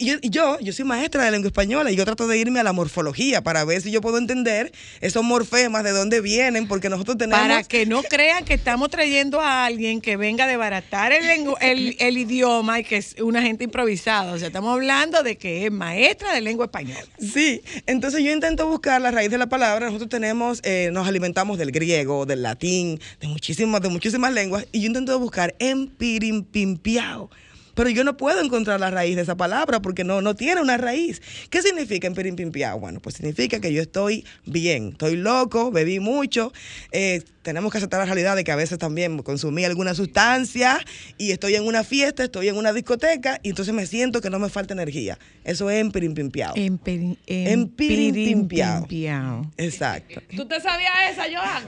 [0.00, 2.72] Yo, yo, yo soy maestra de lengua española y yo trato de irme a la
[2.72, 7.40] morfología para ver si yo puedo entender esos morfemas, de dónde vienen, porque nosotros tenemos...
[7.40, 11.24] Para que no crean que estamos trayendo a alguien que venga a desbaratar el,
[11.60, 14.32] el, el idioma y que es una gente improvisada.
[14.32, 17.06] O sea, estamos hablando de que es maestra de lengua española.
[17.18, 19.86] Sí, entonces yo intento buscar la raíz de la palabra.
[19.86, 24.80] Nosotros tenemos, eh, nos alimentamos del griego, del latín, de muchísimas, de muchísimas lenguas, y
[24.80, 27.30] yo intento buscar empirimpimpiao.
[27.78, 30.76] Pero yo no puedo encontrar la raíz de esa palabra porque no, no tiene una
[30.78, 31.22] raíz.
[31.48, 32.80] ¿Qué significa empirimpimpiao?
[32.80, 36.52] Bueno, pues significa que yo estoy bien, estoy loco, bebí mucho.
[36.90, 40.78] eh, tenemos que aceptar la realidad de que a veces también consumí alguna sustancia
[41.16, 44.38] y estoy en una fiesta, estoy en una discoteca y entonces me siento que no
[44.38, 45.18] me falta energía.
[45.44, 46.54] Eso es empirimpimpiao.
[46.56, 48.82] Empiri- Empirimpimpiao.
[48.82, 49.50] empirimpimpiao.
[49.56, 50.20] Exacto.
[50.36, 51.62] ¿Tú te sabías esa, Joan?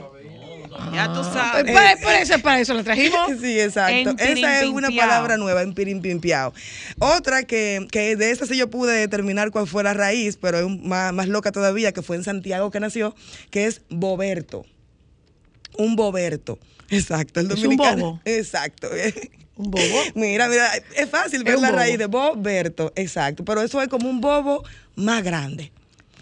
[0.93, 1.63] Ya tú Pues, sabes.
[1.73, 3.31] pues, por eso, para eso lo trajimos.
[3.41, 4.11] Sí, exacto.
[4.19, 6.53] Esa es una palabra nueva, empirimpimpiao.
[6.99, 10.67] Otra que, que de esa sí yo pude determinar cuál fue la raíz, pero es
[10.83, 13.15] más, más loca todavía, que fue en Santiago que nació,
[13.49, 14.63] que es boberto.
[15.81, 16.59] Un boberto.
[16.89, 17.39] Exacto.
[17.39, 18.03] El ¿Es un dominicano.
[18.05, 18.21] bobo?
[18.25, 18.89] Exacto.
[19.55, 19.83] Un bobo.
[20.15, 22.91] Mira, mira, es fácil ver un la raíz de boberto.
[22.95, 23.45] Exacto.
[23.45, 24.63] Pero eso es como un bobo
[24.95, 25.71] más grande.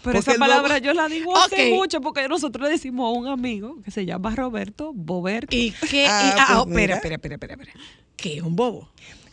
[0.02, 3.18] Pero Porque esa palabra bobo- yo la digo hace mucho porque nosotros le decimos a
[3.18, 5.54] un amigo que se llama Roberto Boberto.
[5.54, 6.06] ¿Y qué?
[6.08, 7.72] Ah, y- ah, pues oh, espera, espera, espera, espera.
[8.16, 8.88] ¿Qué es un bobo?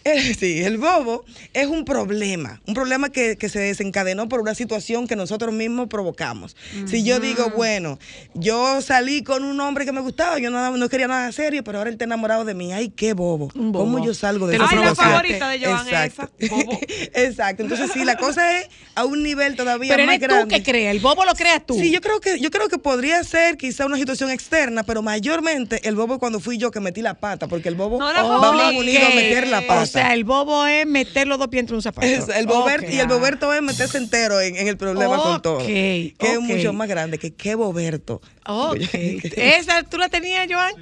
[0.07, 4.55] Eh, Sí, el bobo es un problema, un problema que, que se desencadenó por una
[4.55, 6.55] situación que nosotros mismos provocamos.
[6.85, 7.97] Si yo digo, bueno,
[8.33, 11.79] yo salí con un hombre que me gustaba, yo no, no quería nada serio, pero
[11.79, 13.49] ahora él está enamorado de mí, ay, qué bobo.
[13.55, 13.85] Un bobo.
[13.85, 16.29] ¿Cómo yo salgo de esa Ay, la favorita de Joan Exacto.
[16.37, 16.79] esa, bobo.
[17.13, 20.43] Exacto, entonces sí, la cosa es a un nivel todavía Pero más eres grande.
[20.43, 21.73] tú que creas, el bobo lo creas tú.
[21.73, 25.87] Sí, yo creo que yo creo que podría ser quizá una situación externa, pero mayormente
[25.87, 29.05] el bobo cuando fui yo que metí la pata, porque el bobo No va unido
[29.05, 29.96] a meter la pata.
[29.97, 32.05] O sea, el bobo es meter los dos pies entre un zapato.
[32.05, 35.65] Es el Boberto, y el Boberto es meterse entero en, en el problema con todo.
[35.65, 38.21] Que es mucho más grande que qué Boberto.
[38.47, 38.79] Ok.
[38.93, 40.73] ¿Esa tú la tenías, Joan?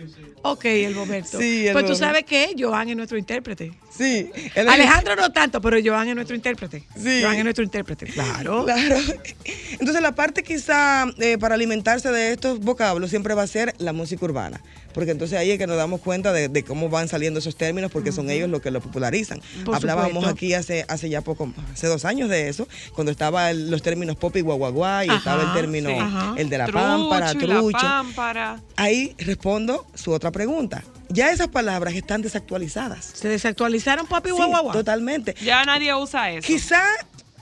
[0.44, 1.40] Ok, el Boberto.
[1.40, 3.72] Sí, el Pues tú sabes que Joan es nuestro intérprete.
[3.96, 4.30] Sí.
[4.56, 6.84] él es- Alejandro no tanto, pero Joan es nuestro intérprete.
[6.96, 7.22] Sí.
[7.24, 8.06] Joan es nuestro intérprete.
[8.08, 8.66] Claro.
[8.66, 8.98] Claro.
[9.80, 13.94] Entonces la parte quizá eh, para alimentarse de estos vocablos siempre va a ser la
[13.94, 14.62] música urbana.
[14.94, 17.92] Porque entonces ahí es que nos damos cuenta de, de cómo van saliendo esos términos
[17.92, 19.42] porque son ellos los que lo popularizan.
[19.66, 20.30] Por Hablábamos supuesto.
[20.32, 24.34] aquí hace, hace ya poco, hace dos años de eso, cuando estaban los términos pop
[24.38, 25.96] y guaguaguá y Ajá, estaba el término, sí.
[26.38, 28.62] El de la pámpara, la pámpara.
[28.76, 30.84] Ahí respondo su otra pregunta.
[31.10, 33.06] Ya esas palabras están desactualizadas.
[33.14, 34.74] Se desactualizaron papi Sí, guau guau, guau.
[34.74, 35.36] totalmente.
[35.44, 36.46] Ya nadie usa eso.
[36.48, 36.82] Quizá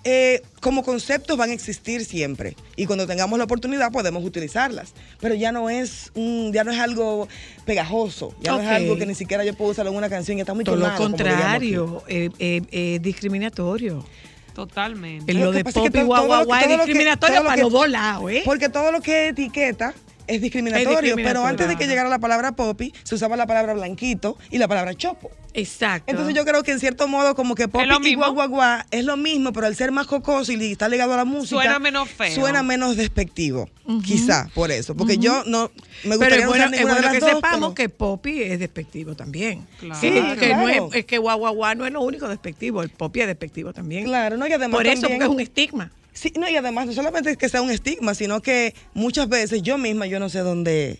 [0.06, 5.34] eh, como conceptos van a existir siempre y cuando tengamos la oportunidad podemos utilizarlas, pero
[5.34, 7.30] ya no es un, ya no es algo
[7.66, 10.42] pegajoso, ya no es algo que ni siquiera yo puedo usarlo en una canción y
[10.42, 11.12] está muy Todo lo quemado, aquí.
[11.14, 14.06] contrario, eh, eh, eh, discriminatorio.
[14.54, 15.32] Totalmente.
[15.32, 17.72] En Lo de pop y guau guau guau es todo lo que- discriminatorio para los
[17.72, 18.42] dos lados, ¿eh?
[18.46, 19.94] Porque todo lo que es etiqueta
[20.28, 23.74] es discriminatorio, Es pero antes de que llegara la palabra popi, se usaba la palabra
[23.74, 25.32] blanquito y la palabra chopo.
[25.56, 26.10] Exacto.
[26.10, 29.54] Entonces yo creo que en cierto modo como que popi y guaguaguá es lo mismo,
[29.54, 32.34] pero al ser más jocoso y está ligado a la música, Suena menos feo.
[32.34, 33.70] Suena menos despectivo,
[34.04, 35.70] quizá por eso, porque yo no
[36.06, 37.90] me Pero gustaría no bueno, usar es bueno de que las dos, sepamos pero- que
[37.90, 39.68] Poppy es despectivo también.
[39.80, 40.02] Claro.
[40.02, 40.90] Que, Sí, que no claro.
[40.92, 44.06] es, es que guau no es lo único despectivo, el Poppy es despectivo también.
[44.06, 45.92] Claro, no, y además Por eso, también- porque es un estigma.
[46.14, 49.62] Sí, no, y además no solamente es que sea un estigma, sino que muchas veces
[49.64, 51.00] yo misma yo no sé dónde...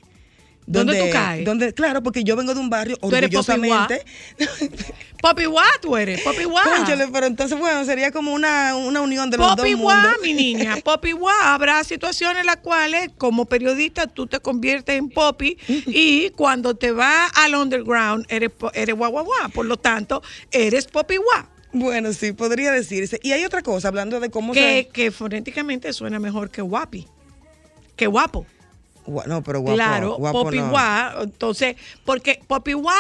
[0.66, 1.44] ¿Dónde tú caes?
[1.44, 4.06] dónde- claro, porque yo vengo de un barrio Tú orgullosamente.
[5.22, 6.64] Poppy guau tú eres, Poppy guau.
[6.64, 10.18] Cónchale, pero entonces, bueno, sería como una, una unión de los Poppy dos guau, mundos.
[10.22, 11.36] mi niña, Poppy guau.
[11.44, 16.92] Habrá situaciones en las cuales, como periodista, tú te conviertes en Poppy y cuando te
[16.92, 19.50] vas al underground, eres, eres guau guau guau.
[19.52, 21.46] Por lo tanto, eres Poppy guau.
[21.74, 23.20] Bueno, sí, podría decirse.
[23.24, 24.88] Y hay otra cosa, hablando de cómo Que, se...
[24.90, 27.08] que fonéticamente suena mejor que guapi.
[27.96, 28.46] Que guapo.
[29.06, 31.22] Gua- No, pero guapo, claro, guapo Poppy no.
[31.24, 32.96] Entonces, porque Poppy guau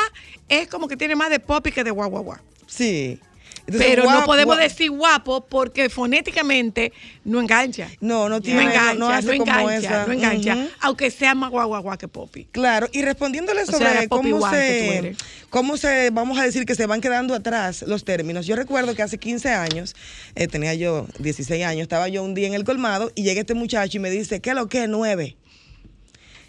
[0.49, 2.35] es como que tiene más de Poppy que de guau.
[2.67, 3.19] Sí.
[3.65, 6.91] Entonces, Pero no podemos guap- decir guapo porque fonéticamente
[7.23, 7.89] no engancha.
[8.01, 8.63] No, no No tiene...
[8.63, 10.05] engancha, no no, hace como engancha, esa...
[10.05, 10.67] no engancha.
[10.81, 12.45] Aunque sea más guau guau que Poppy.
[12.51, 15.15] Claro, y respondiéndole sobre Poppy cómo se,
[15.49, 18.45] cómo se, vamos a decir que se van quedando atrás los términos.
[18.45, 19.95] Yo recuerdo que hace 15 años,
[20.35, 23.53] eh, tenía yo 16 años, estaba yo un día en el colmado y llega este
[23.53, 24.87] muchacho y me dice, ¿qué lo que?
[24.89, 25.37] Nueve.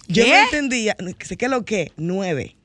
[0.09, 0.97] Yo no entendía,
[1.39, 1.93] ¿qué lo que?
[1.97, 2.57] Nueve.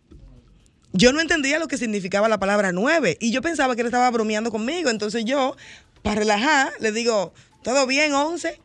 [0.94, 4.10] Yo no entendía lo que significaba la palabra nueve y yo pensaba que él estaba
[4.10, 4.90] bromeando conmigo.
[4.90, 5.56] Entonces yo,
[6.02, 7.34] para relajar, le digo,
[7.64, 8.60] ¿todo bien, once?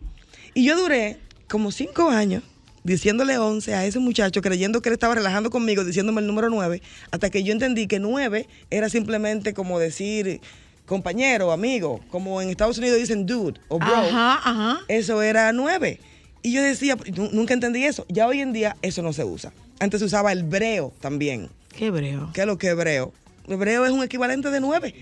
[0.55, 1.19] Y yo duré
[1.49, 2.43] como cinco años
[2.83, 6.83] diciéndole once a ese muchacho, creyendo que él estaba relajando conmigo, diciéndome el número nueve,
[7.11, 10.41] hasta que yo entendí que nueve era simplemente como decir
[10.87, 13.95] compañero, amigo, como en Estados Unidos dicen dude o bro.
[13.95, 14.81] Ajá, ajá.
[14.89, 15.99] Eso era nueve.
[16.43, 18.05] Y yo decía, "Nu- nunca entendí eso.
[18.11, 19.53] Ya hoy en día eso no se usa.
[19.81, 21.49] Antes se usaba el breo también.
[21.77, 22.31] Qué hebreo.
[22.33, 23.13] ¿Qué es lo que hebreo?
[23.49, 24.95] Hebreo es un equivalente de nueve.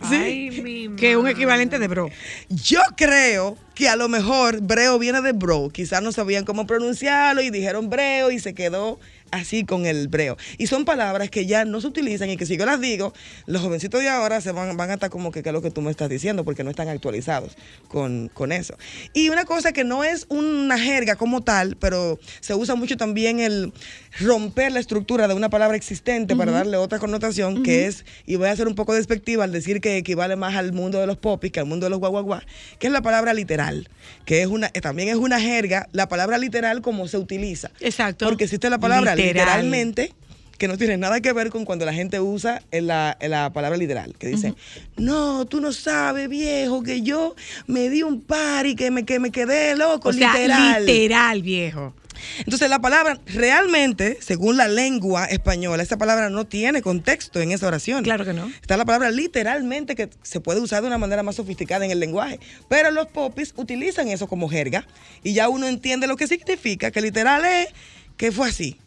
[0.00, 2.10] Ay, mi Que es un equivalente de bro.
[2.48, 5.70] Yo creo que a lo mejor breo viene de bro.
[5.70, 9.00] Quizás no sabían cómo pronunciarlo y dijeron breo y se quedó
[9.30, 10.36] así con el breo.
[10.58, 13.12] Y son palabras que ya no se utilizan y que si yo las digo,
[13.46, 15.70] los jovencitos de ahora se van, van a estar como que qué es lo que
[15.70, 17.56] tú me estás diciendo porque no están actualizados
[17.88, 18.76] con, con eso.
[19.12, 23.40] Y una cosa que no es una jerga como tal, pero se usa mucho también
[23.40, 23.72] el
[24.20, 28.48] romper la estructura de una palabra existente para darle otra connotación, que es, y voy
[28.48, 31.52] a ser un poco despectiva al decir que equivale más al mundo de los popis
[31.52, 32.44] que al mundo de los guaguaguá,
[32.78, 33.88] que es la palabra literal,
[34.24, 37.70] que es una, eh, también es una jerga, la palabra literal como se utiliza.
[37.80, 38.26] Exacto.
[38.26, 39.46] Porque existe la palabra Literal.
[39.46, 40.12] literalmente,
[40.58, 43.52] que no tiene nada que ver con cuando la gente usa en la, en la
[43.52, 44.54] palabra literal, que dice,
[44.96, 47.34] no, tú no sabes, viejo, que yo
[47.66, 50.86] me di un par y que me, que me quedé loco, O sea, literal.
[50.86, 51.94] literal, viejo.
[52.38, 57.66] Entonces la palabra realmente, según la lengua española, esa palabra no tiene contexto en esa
[57.66, 58.04] oración.
[58.04, 58.46] Claro que no.
[58.46, 62.00] Está la palabra literalmente que se puede usar de una manera más sofisticada en el
[62.00, 62.40] lenguaje.
[62.68, 64.86] Pero los popis utilizan eso como jerga
[65.22, 67.68] y ya uno entiende lo que significa, que literal es
[68.16, 68.78] que fue así.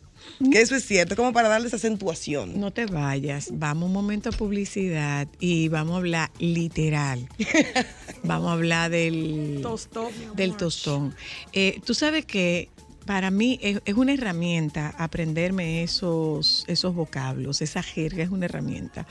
[0.52, 2.60] Que eso es cierto, como para darles acentuación.
[2.60, 3.50] No te vayas.
[3.54, 7.28] Vamos un momento a publicidad y vamos a hablar literal.
[8.24, 10.12] vamos a hablar del Tostón.
[10.36, 11.16] Del tostón.
[11.54, 12.70] Eh, Tú sabes que
[13.06, 19.08] para mí es, es una herramienta aprenderme esos, esos vocablos, esa jerga es una herramienta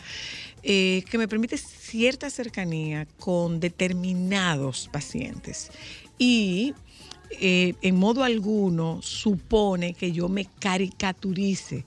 [0.62, 5.70] eh, que me permite cierta cercanía con determinados pacientes.
[6.18, 6.74] Y
[7.30, 11.84] eh, en modo alguno supone que yo me caricaturice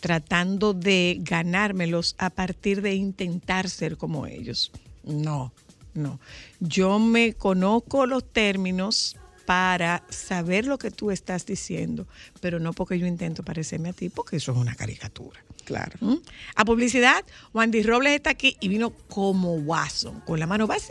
[0.00, 4.72] tratando de ganármelos a partir de intentar ser como ellos.
[5.04, 5.52] No,
[5.94, 6.18] no.
[6.58, 12.06] Yo me conozco los términos para saber lo que tú estás diciendo,
[12.40, 15.40] pero no porque yo intento parecerme a ti, porque eso es una caricatura.
[15.64, 15.96] Claro.
[16.00, 16.16] ¿Mm?
[16.54, 20.90] A publicidad, Wandy Robles está aquí y vino como Watson, con la mano vacita.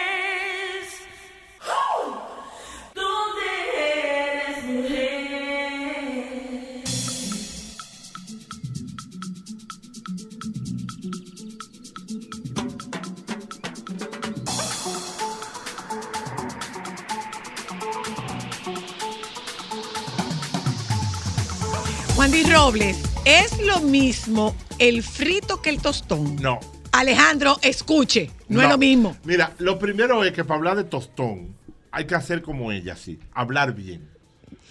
[22.21, 26.35] Wandy Robles, ¿es lo mismo el frito que el tostón?
[26.35, 26.59] No.
[26.91, 29.17] Alejandro, escuche, no, es lo mismo.
[29.23, 31.55] Mira, lo primero es que para hablar de tostón
[31.91, 34.07] hay que hacer como ella, sí, hablar bien.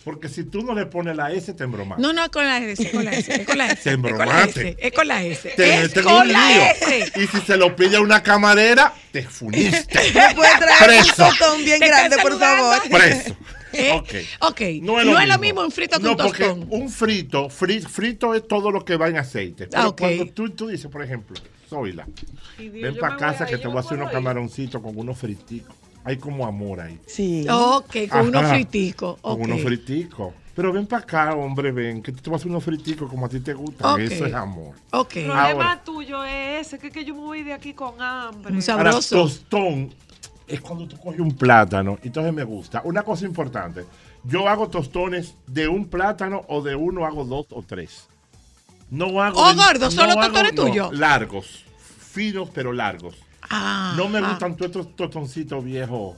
[0.05, 1.99] Porque si tú no le pones la S, te embromas.
[1.99, 3.83] No, no, es con la S, es con la S, es con la S.
[3.83, 4.77] Te embromaste.
[4.79, 5.53] Es con la S.
[5.57, 6.63] Te es con un la lío.
[6.63, 7.13] S.
[7.17, 9.99] Y si se lo pide a una camarera, te funiste.
[10.15, 11.25] ¿Me puede traer Preso.
[11.25, 12.81] un tostón bien grande, por favor?
[12.89, 13.37] Preso.
[13.73, 13.93] ¿Eh?
[13.93, 14.51] Ok.
[14.51, 15.63] Ok, no es lo, mismo.
[15.63, 16.67] un frito que no, un porque tostón.
[16.71, 19.67] un frito, fri- frito es todo lo que va en aceite.
[19.69, 19.99] Pero Ah, ok.
[20.01, 21.37] cuando tú, tú dices, por ejemplo,
[21.69, 22.07] Zoila,
[22.59, 25.75] ven para casa que te voy a hacer unos camaroncitos con unos friticos.
[26.03, 26.99] Hay como amor ahí.
[27.07, 27.47] Sí.
[27.51, 29.21] Ok, con unos friticos.
[29.21, 30.33] Con unos friticos.
[30.57, 33.27] Pero ven para acá, hombre, ven, que tú te vas a hacer unos friticos como
[33.27, 33.93] a ti te gustan.
[33.95, 33.99] Ok.
[34.01, 34.75] Eso es amor.
[34.93, 35.17] Ok.
[35.17, 35.83] El problema Ahora.
[35.85, 38.53] tuyo es ese, que, que yo me voy de aquí con hambre.
[38.53, 39.17] Un Ahora, sabroso.
[39.17, 39.95] tostón
[40.51, 41.99] es cuando tú coges un plátano.
[42.03, 42.83] Entonces me gusta.
[42.85, 43.85] Una cosa importante.
[44.25, 48.07] Yo hago tostones de un plátano o de uno hago dos o tres.
[48.91, 49.41] No hago.
[49.41, 50.93] Oh, de- gordo, ¿son los hago- tostones no, tuyos?
[50.99, 51.65] Largos.
[51.99, 53.17] Finos, pero largos.
[53.49, 54.31] Ah, No me ah.
[54.31, 56.17] gustan todos estos tostoncitos viejos.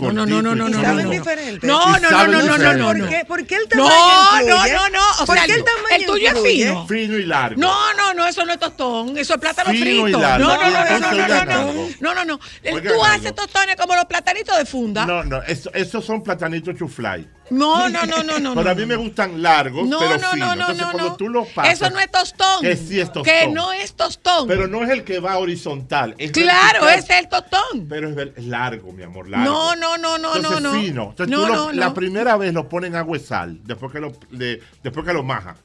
[0.00, 1.10] No, no, no, no, no, no, ¿Saben no, no.
[1.10, 1.66] diferente?
[1.66, 2.78] No, no, no, no, no, no, diferente.
[2.78, 2.98] no, no.
[3.00, 5.00] ¿Por qué, ¿Por qué el tamaño No, no, no, no.
[5.20, 6.86] O ¿Por sea, qué el tamaño el tuyo es fino.
[6.86, 7.60] Fino y largo.
[7.60, 10.18] No, no, no, eso no es tostón, eso es plátano Fino y frito.
[10.18, 10.46] No, largo.
[10.46, 15.04] no, no, no, no, no, no, no, Tú haces tostones como los platanitos de funda.
[15.06, 17.26] No, no, eso- esos son platanitos chuflay.
[17.50, 18.54] No, no, no, no, no.
[18.54, 20.48] Pero a mí me gustan largos, No, pero no, finos.
[20.48, 21.74] no, no, Entonces, no, cuando tú los pasas.
[21.74, 22.62] Eso no es tostón.
[22.62, 23.24] Que sí es tostón.
[23.24, 24.46] Que no es tostón.
[24.48, 26.14] Pero no es el que va horizontal.
[26.18, 26.98] Es claro, vertical.
[26.98, 27.86] ese es el tostón.
[27.88, 29.44] Pero es, largo, mi amor, largo.
[29.50, 30.80] No, no, no, no, Entonces, no, no.
[30.80, 31.02] fino.
[31.10, 34.00] Entonces, No, tú lo- no, la primera vez lo ponen agua y sal, después que
[34.00, 35.56] lo, le- después que lo maja.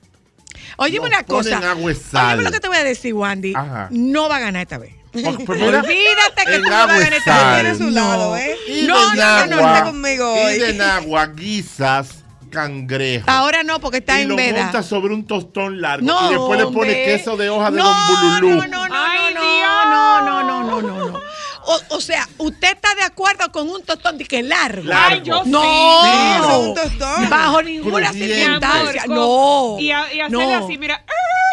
[0.78, 1.50] Óyeme una cosa.
[1.52, 2.26] ponen agua y sal.
[2.28, 3.54] Óyeme lo que te voy a decir, Wandy.
[3.56, 3.88] Ajá.
[3.92, 4.96] No va a ganar esta vez.
[5.14, 7.64] Pues, pues mira, Olvídate que en tú no vas a agua y ganar esta sal.
[7.64, 7.78] vez.
[7.78, 8.56] Tiene su lado, ¿eh?
[8.68, 10.60] Y No, de no, no, no, Nagua- está conmigo Y hoy.
[10.60, 12.08] de Nagua guisas
[12.50, 13.30] cangrejo.
[13.30, 14.64] Ahora no, porque está y en lo veda.
[14.64, 16.06] montas sobre un tostón largo.
[16.06, 17.04] No, y después le pones hombre.
[17.06, 18.50] queso de hoja de no, Don Bululú.
[18.58, 19.42] No, no, no, Ay, no,
[19.90, 21.20] no, no, no, no, no, no.
[21.66, 24.84] O, o sea, usted está de acuerdo con un tostón de que largo.
[24.84, 25.16] Largo.
[25.16, 25.62] Ay, yo No,
[26.04, 26.10] sí.
[26.10, 27.30] Es un tostón.
[27.30, 29.04] bajo ninguna circunstancia.
[29.08, 29.78] No.
[29.80, 30.66] Y, a- y hacerle no.
[30.66, 31.04] así, mira.
[31.08, 31.12] ¡ah!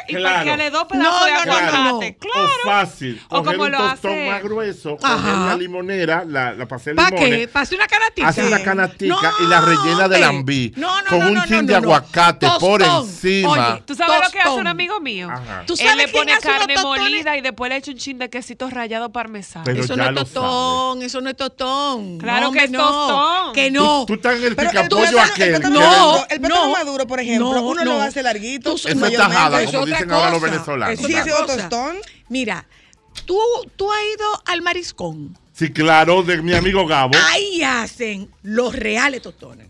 [0.09, 0.35] Y Claro.
[0.39, 1.77] para que le dos pedazos No, de no, no, aguacate.
[1.79, 2.01] no, no.
[2.19, 2.49] Claro.
[2.65, 3.23] O fácil.
[3.29, 5.15] O coger como un lo tostón hace- más grueso, Ajá.
[5.17, 7.47] coger la limonera, la, la pasé ¿Para qué?
[7.47, 8.29] ¿Para hacer una canastita?
[8.29, 10.73] Hace una canastica No, y la rellena de lambí.
[10.77, 11.79] No, no, con no, un no, chin no, de no.
[11.79, 13.07] aguacate por Tostón.
[13.09, 13.51] encima.
[13.51, 14.61] Oye, ¿Tú sabes lo que hace Tostón.
[14.63, 15.29] un amigo mío?
[15.31, 15.63] Ajá.
[15.67, 18.29] ¿Tú Él sabes le quién pone carne molida y después le echa un chin de
[18.31, 19.65] quesito rallado parmesano.
[19.65, 22.19] Pero eso no es tostón, eso no es tostón.
[22.19, 22.79] Claro No, que es no.
[22.79, 23.53] tostón.
[23.55, 24.01] Que no.
[24.01, 25.49] Tú, tú estás en el el picapollo el aquel.
[25.51, 26.73] plátano que No, maduro, el plátano no.
[26.73, 27.95] maduro, por ejemplo, No, uno no.
[27.97, 28.71] lo hace larguito.
[28.75, 30.53] Tú- Eso es tajada, Es como otra dicen ahora los cosa.
[30.53, 30.95] venezolanos.
[31.01, 31.57] Es Sí, otra ese es cosa.
[31.69, 31.97] tostón.
[32.29, 32.67] Mira,
[33.27, 33.39] tú,
[33.77, 35.39] tú has ido al mariscón.
[35.53, 37.13] Sí, claro, de mi amigo Gabo.
[37.31, 39.69] Ahí hacen los reales tostones.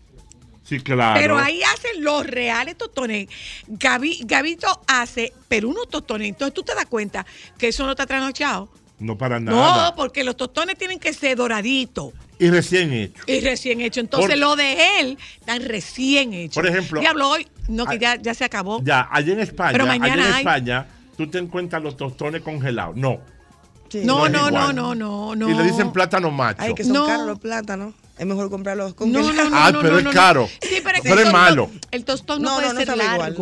[0.63, 1.19] Sí, claro.
[1.19, 3.27] Pero ahí hacen los reales tostones.
[3.67, 6.29] Gabi- Gabito hace, pero unos tostones.
[6.29, 7.25] Entonces tú te das cuenta
[7.57, 8.69] que eso no está trasnochado.
[9.01, 9.89] No para nada.
[9.89, 13.23] No, porque los tostones tienen que ser doraditos Y recién hecho.
[13.25, 14.03] y recién hechos.
[14.03, 16.55] Entonces Por- lo de él están recién hechos.
[16.55, 18.79] Por ejemplo- Diablo, hoy, no, que ya, ya se acabó.
[18.83, 20.39] Ya, allá en España, Pero allá mañana en hay.
[20.41, 20.85] España,
[21.17, 22.95] tú te encuentras los tostones congelados.
[22.95, 23.19] No.
[23.89, 24.03] Sí.
[24.05, 25.49] no, no, no, no, no, no.
[25.49, 26.61] Y le dicen plátano macho.
[26.61, 27.05] Ay, que son No.
[27.07, 27.93] caros los plátanos.
[28.17, 30.47] Es mejor comprarlos con No, no, no, Ah, no, pero no, es caro.
[30.61, 31.71] Sí, pero, es que Pero el es tostón- malo.
[31.89, 33.35] El tostón no, No, puede no, no ser sabe igual.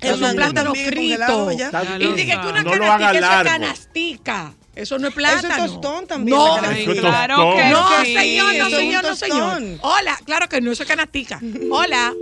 [0.00, 1.52] El Es un mangú plátano también frito.
[1.52, 1.96] ya.
[1.98, 3.50] Y dije que una No canastica, es largo.
[3.50, 4.54] canastica.
[4.74, 5.48] Eso no es plátano.
[5.54, 7.56] Eso es tostón también, No, claro tostón.
[7.56, 8.14] que no, sí.
[8.14, 9.62] señor, no, señor, no, señor.
[9.82, 11.40] Hola, claro que no, eso es canastica.
[11.70, 12.12] Hola.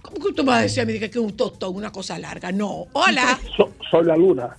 [0.00, 2.16] ¿Cómo que usted me va a decir a mí que es un tostón, una cosa
[2.18, 2.52] larga?
[2.52, 2.86] No.
[2.92, 3.36] Hola.
[3.56, 4.56] So- soy la luna.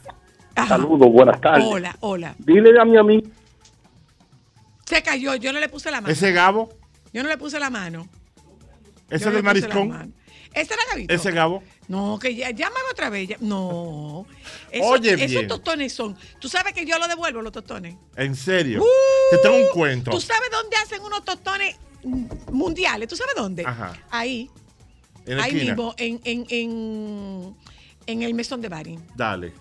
[0.67, 1.65] Saludos, buenas tardes.
[1.65, 2.35] Hola, hola.
[2.39, 3.27] Dile a mi amigo.
[4.85, 6.11] Se cayó, yo no le puse la mano.
[6.11, 6.69] Ese Gabo,
[7.13, 8.07] Yo no le puse la mano.
[9.09, 10.13] ese del mariscón.
[10.53, 11.13] ¿Ese era Gabito?
[11.13, 11.63] ese Gabo.
[11.87, 13.29] No, que ya, llámame otra vez.
[13.29, 14.25] ya- No.
[14.71, 15.47] Eso- Oye, Esos bien.
[15.47, 16.17] tostones son.
[16.39, 17.95] ¿Tú sabes que yo lo devuelvo, los tostones?
[18.15, 18.81] En serio.
[18.81, 18.85] Uh,
[19.31, 20.09] Te tengo un cuento.
[20.11, 21.75] ¿Tú sabes dónde hacen unos tostones
[22.51, 23.07] mundiales?
[23.07, 23.63] ¿Tú sabes dónde?
[23.65, 23.93] Ajá.
[24.09, 24.49] Ahí.
[25.27, 25.71] En ahí esquina.
[25.73, 27.55] mismo, en, en, en,
[28.07, 28.99] en el mesón de Bari.
[29.15, 29.53] Dale.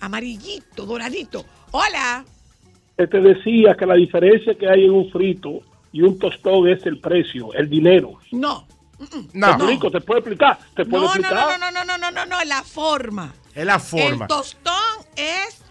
[0.00, 1.44] Amarillito, doradito.
[1.72, 2.24] Hola.
[2.96, 5.60] Te decía que la diferencia que hay en un frito
[5.92, 8.18] y un tostón es el precio, el dinero.
[8.32, 8.66] No.
[9.32, 9.90] No, ¿Te explico?
[9.90, 10.58] ¿Te puedo explicar?
[10.76, 11.58] ¿Te puedo No, no, explicar?
[11.58, 13.32] no, no, no, no, no, no, no, la forma.
[13.54, 14.24] es la forma.
[14.24, 14.74] El tostón
[15.16, 15.62] es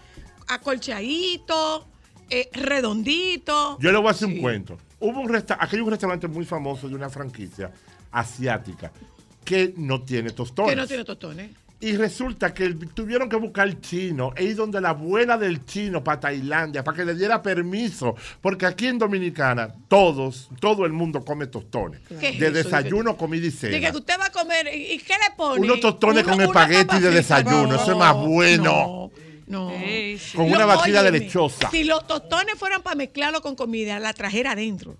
[0.48, 1.86] acolchadito,
[2.28, 3.78] eh, redondito.
[3.80, 4.40] Yo le voy a hacer un Sí.
[4.40, 4.78] cuento.
[5.00, 7.72] Hubo un resta aquí hay un restaurante muy famoso de una franquicia
[8.12, 8.92] asiática
[9.44, 10.70] que no tiene tostones.
[10.72, 11.50] Que no tiene tostones.
[11.82, 16.04] Y resulta que tuvieron que buscar el chino e ir donde la abuela del chino
[16.04, 18.14] para Tailandia para que le diera permiso.
[18.42, 22.00] Porque aquí en Dominicana todos, todo el mundo come tostones.
[22.20, 22.52] ¿Qué es De eso?
[22.68, 23.96] desayuno, comida y Dice que cena.
[23.98, 24.66] usted va a comer.
[24.74, 25.60] ¿Y qué le pone?
[25.62, 29.10] Unos tostones Uno- con espagueti de desayuno, eso es más bueno.
[29.46, 29.70] No.
[29.70, 29.70] no.
[29.80, 30.18] Sí.
[30.36, 31.70] Con una batida de óyeme, lechosa.
[31.70, 34.96] Si los tostones fueran para mezclarlo con comida, la trajera adentro.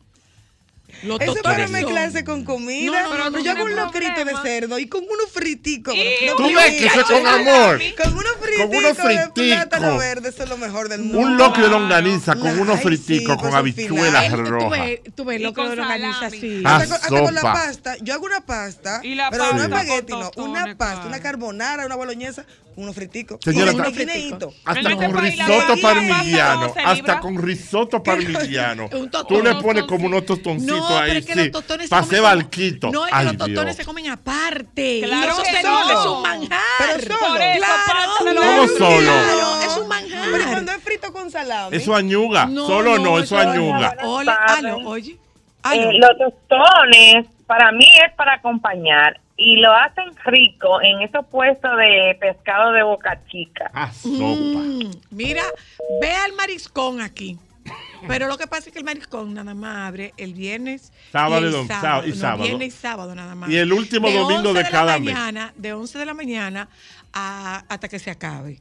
[1.03, 2.91] Los Eso para son- mezclarse con comida.
[2.91, 5.31] No, no, no, pero no yo hago tiene un locrito de cerdo y con unos
[5.33, 5.95] friticos.
[6.37, 7.81] Tú un ves que eso es con amor.
[8.03, 9.99] Con unos friticos Con unos de friticos.
[9.99, 11.19] verde, eso es lo mejor del mundo.
[11.19, 14.89] Un locrio de longaniza con unos friticos, pues con son habichuelas rojas.
[15.15, 16.37] tú ves Y lo que con lo organiza salami.
[16.39, 16.63] así.
[16.65, 17.97] Hasta con, con la pasta.
[18.01, 20.31] Yo hago una pasta, Y la pero no espagueti, con no.
[20.37, 22.45] Una pasta, una carbonara, una boloñesa,
[22.77, 23.39] unos friticos.
[23.43, 24.55] Señora, con unos guineitos.
[24.65, 26.61] Hasta este con risotto parmigiano.
[26.75, 28.89] pasa 12 Hasta con risotto parmigiano.
[29.29, 30.80] Tú le pones como unos tostoncitos.
[30.81, 31.07] No, ahí.
[31.09, 31.39] pero es que sí.
[31.39, 32.91] los tostones se Pase comen como- barquito.
[32.91, 33.77] No, es que Ay, los tostones Dios.
[33.77, 35.01] se comen aparte.
[35.05, 36.61] Claro y eso es un manjar.
[36.79, 37.29] Pero solo.
[37.29, 38.41] Por eso, pártelo.
[38.41, 38.99] ¿Cómo solo?
[39.13, 40.29] Claro, es un manjar.
[40.33, 41.77] Pero cuando es frito con salami.
[41.77, 42.47] Eso añuga.
[42.49, 43.97] Solo no, eso añuga.
[44.03, 45.17] Hola, aló, oye.
[45.73, 51.71] Eh, los tostones, para mí es para acompañar y lo hacen rico en esos puestos
[51.77, 53.71] de pescado de boca chica.
[53.75, 54.15] Ah, sopa.
[54.19, 55.43] Mm, mira,
[56.01, 57.37] ve al mariscón aquí.
[58.09, 61.45] Pero lo que pasa es que el mariscón nada más abre el viernes Sábado y,
[61.49, 61.69] el sábado.
[61.83, 62.43] sábado y No, sábado.
[62.45, 63.51] Viernes y sábado nada más.
[63.51, 65.13] Y el último domingo 11 de la cada mes.
[65.15, 66.69] mañana, De 11 de la mañana
[67.13, 68.59] a- hasta que se acabe.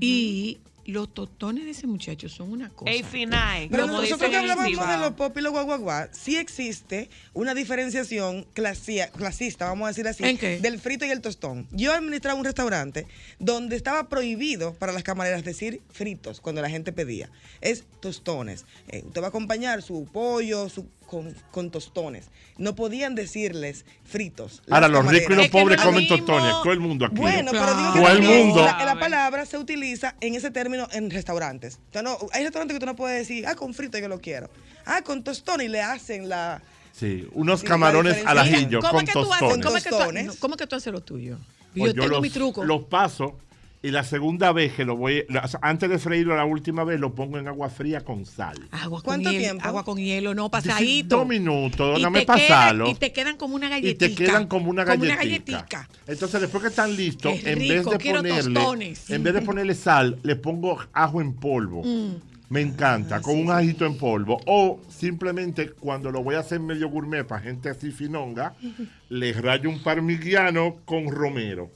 [0.00, 0.58] Y
[0.90, 2.90] los tostones de ese muchacho son una cosa.
[2.90, 7.08] Ey, finay, Pero como nosotros que hablábamos de los pop y los guaguaguá, sí existe
[7.32, 10.58] una diferenciación clasia- clasista, vamos a decir así, ¿En qué?
[10.60, 11.66] del frito y el tostón.
[11.72, 13.06] Yo administraba un restaurante
[13.38, 17.30] donde estaba prohibido para las camareras decir fritos cuando la gente pedía.
[17.60, 18.64] Es tostones.
[18.88, 22.28] Eh, usted va a acompañar su pollo su, con, con tostones.
[22.56, 24.62] No podían decirles fritos.
[24.70, 26.52] Ahora, los ricos y los Es que pobres no comen tostones.
[26.62, 27.16] Todo el mundo aquí.
[27.16, 28.64] Bueno, pero digo que Todo el también mundo.
[28.64, 31.80] La, la palabra se utiliza en ese término en restaurantes.
[31.90, 34.20] O sea, no, hay restaurantes que tú no puedes decir, ah, con frito yo lo
[34.20, 34.48] quiero.
[34.86, 36.62] Ah, con tostón y le hacen la.
[36.92, 39.40] Sí, unos Sí, camarones al ajillo ¿Cómo con es que tú haces?
[39.40, 39.64] tostones.
[39.66, 40.26] ¿Cómo es tú, Tostones.
[40.26, 41.38] no, ¿Cómo es que tú haces lo tuyo?
[41.76, 42.64] Pues yo tengo los, mi truco.
[42.64, 43.36] Los paso
[43.82, 45.24] y la segunda vez que lo voy,
[45.62, 48.56] antes de freírlo la última vez, lo pongo en agua fría con sal.
[48.70, 49.64] Agua con ¿Cuánto hielo, tiempo?
[49.66, 51.16] Agua con hielo, no, pasadito.
[51.16, 52.88] Dos minutos, Y dame te quedan- pasarlo.
[52.90, 54.06] Y te quedan como una Y galletita.
[54.06, 55.16] te quedan como una galletita.
[55.16, 55.88] galletica.
[56.06, 59.10] Entonces, después que están listos, Qué en vez de ponerle, tostones.
[59.10, 61.82] en vez de ponerle sal, le pongo ajo en polvo.
[61.82, 62.16] Mm.
[62.50, 64.40] Me encanta, con un ajito en polvo.
[64.44, 68.54] O simplemente cuando lo voy a hacer medio gourmet para gente así finonga,
[69.08, 71.70] le rayo un parmigiano con romero.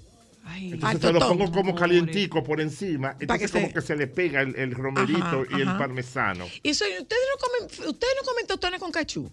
[0.46, 3.16] Ay, Entonces se lo pongo como calientico por encima.
[3.18, 6.46] Entonces que como se- que se le pega el, el romerito Ajá, y el parmesano.
[6.62, 9.30] Y eso, ¿ustedes no comen, ustedes no comen tostones con cachú?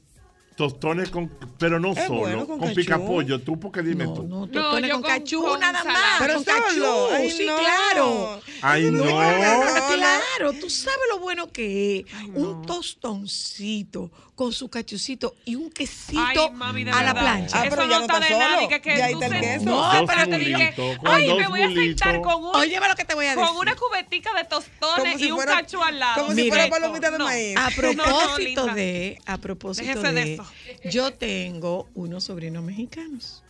[0.55, 3.39] Tostones con, pero no Es solo, bueno con, con picapollo.
[3.41, 4.24] Tú, porque dime No, tú.
[4.28, 6.20] no, tostones con, con- cachú con nada más.
[6.20, 6.84] Pero con cachú,
[7.14, 7.57] ay, sí, no.
[7.57, 8.41] claro.
[8.62, 9.03] Ay, no.
[9.03, 12.05] Claro, tú sabes lo bueno que es
[12.36, 17.61] un tostoncito con su cachucito y un quesito Ay, mami, de a la plancha.
[17.61, 19.35] Ah, Eso pero no ya no está está de que, que Ya ahí tú está
[19.37, 19.65] el queso.
[19.65, 22.95] No, Dos espérate, dije, bulitos, con Ay, me voy a sentar con un Óyeme lo
[22.95, 23.45] que te voy a decir.
[23.45, 26.23] con una cubetica de tostones si y un cacho al lado.
[26.23, 27.25] como si fuera palomita de No.
[27.25, 27.55] maíz.
[27.55, 30.45] A No, no, propósito de, a propósito Déjese de, de eso.
[30.89, 33.43] yo tengo unos sobrinos mexicanos.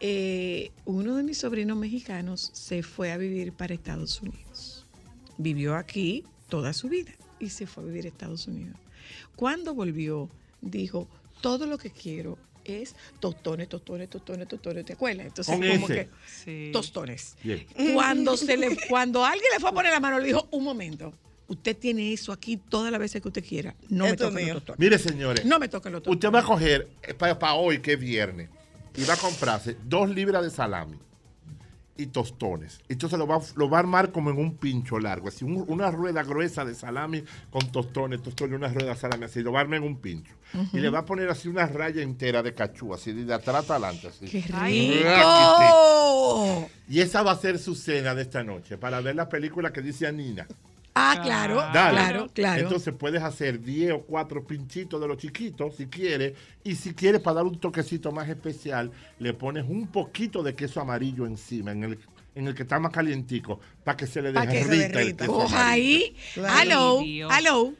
[0.00, 4.84] Eh, uno de mis sobrinos mexicanos se fue a vivir para Estados Unidos.
[5.38, 8.76] Vivió aquí toda su vida y se fue a vivir a Estados Unidos.
[9.36, 10.28] Cuando volvió,
[10.60, 11.08] dijo,
[11.40, 15.26] todo lo que quiero es tostones, tostones, tostones, tostones, ¿te acuerdas?
[15.26, 15.94] Entonces, Con como ese.
[15.94, 16.70] que Sí.
[16.72, 17.36] tostones.
[17.94, 21.12] Cuando, se le, cuando alguien le fue a poner la mano, le dijo, un momento,
[21.48, 23.74] usted tiene eso aquí todas las veces que usted quiera.
[23.90, 24.78] No me Esto es toque los tostones.
[24.78, 25.44] Mire, señores.
[25.44, 26.16] No me toque los tostones.
[26.16, 26.88] Usted va a coger
[27.38, 28.48] para hoy, que es viernes,
[28.96, 30.96] y va a comprarse dos libras de salami
[31.96, 32.80] y tostones.
[32.88, 35.90] Entonces lo va, lo va a armar como en un pincho largo, así un- una
[35.92, 39.62] rueda gruesa de salami con tostones, tostones, una rueda de salami así, lo va a
[39.62, 40.34] armar en un pincho.
[40.72, 44.08] Y le va a poner así una raya entera de cachú, así de atrás adelante.
[44.08, 44.26] Así.
[45.04, 46.70] ¡Qué rico!
[46.88, 49.80] Y esa va a ser su cena de esta noche, para ver la película que
[49.82, 50.46] dice Anina.
[50.96, 51.98] Ah, claro, Dale.
[51.98, 52.62] claro, claro.
[52.62, 56.34] Entonces puedes hacer 10 o 4 pinchitos de los chiquitos si quieres.
[56.62, 60.80] Y si quieres, para dar un toquecito más especial, le pones un poquito de queso
[60.80, 61.98] amarillo encima, en el,
[62.36, 65.62] en el que está más calientico, para que se le Pa' que se derrita Coja
[65.62, 66.12] amarillo.
[66.36, 67.04] ahí.
[67.04, 67.32] Dios.
[67.32, 67.72] aló.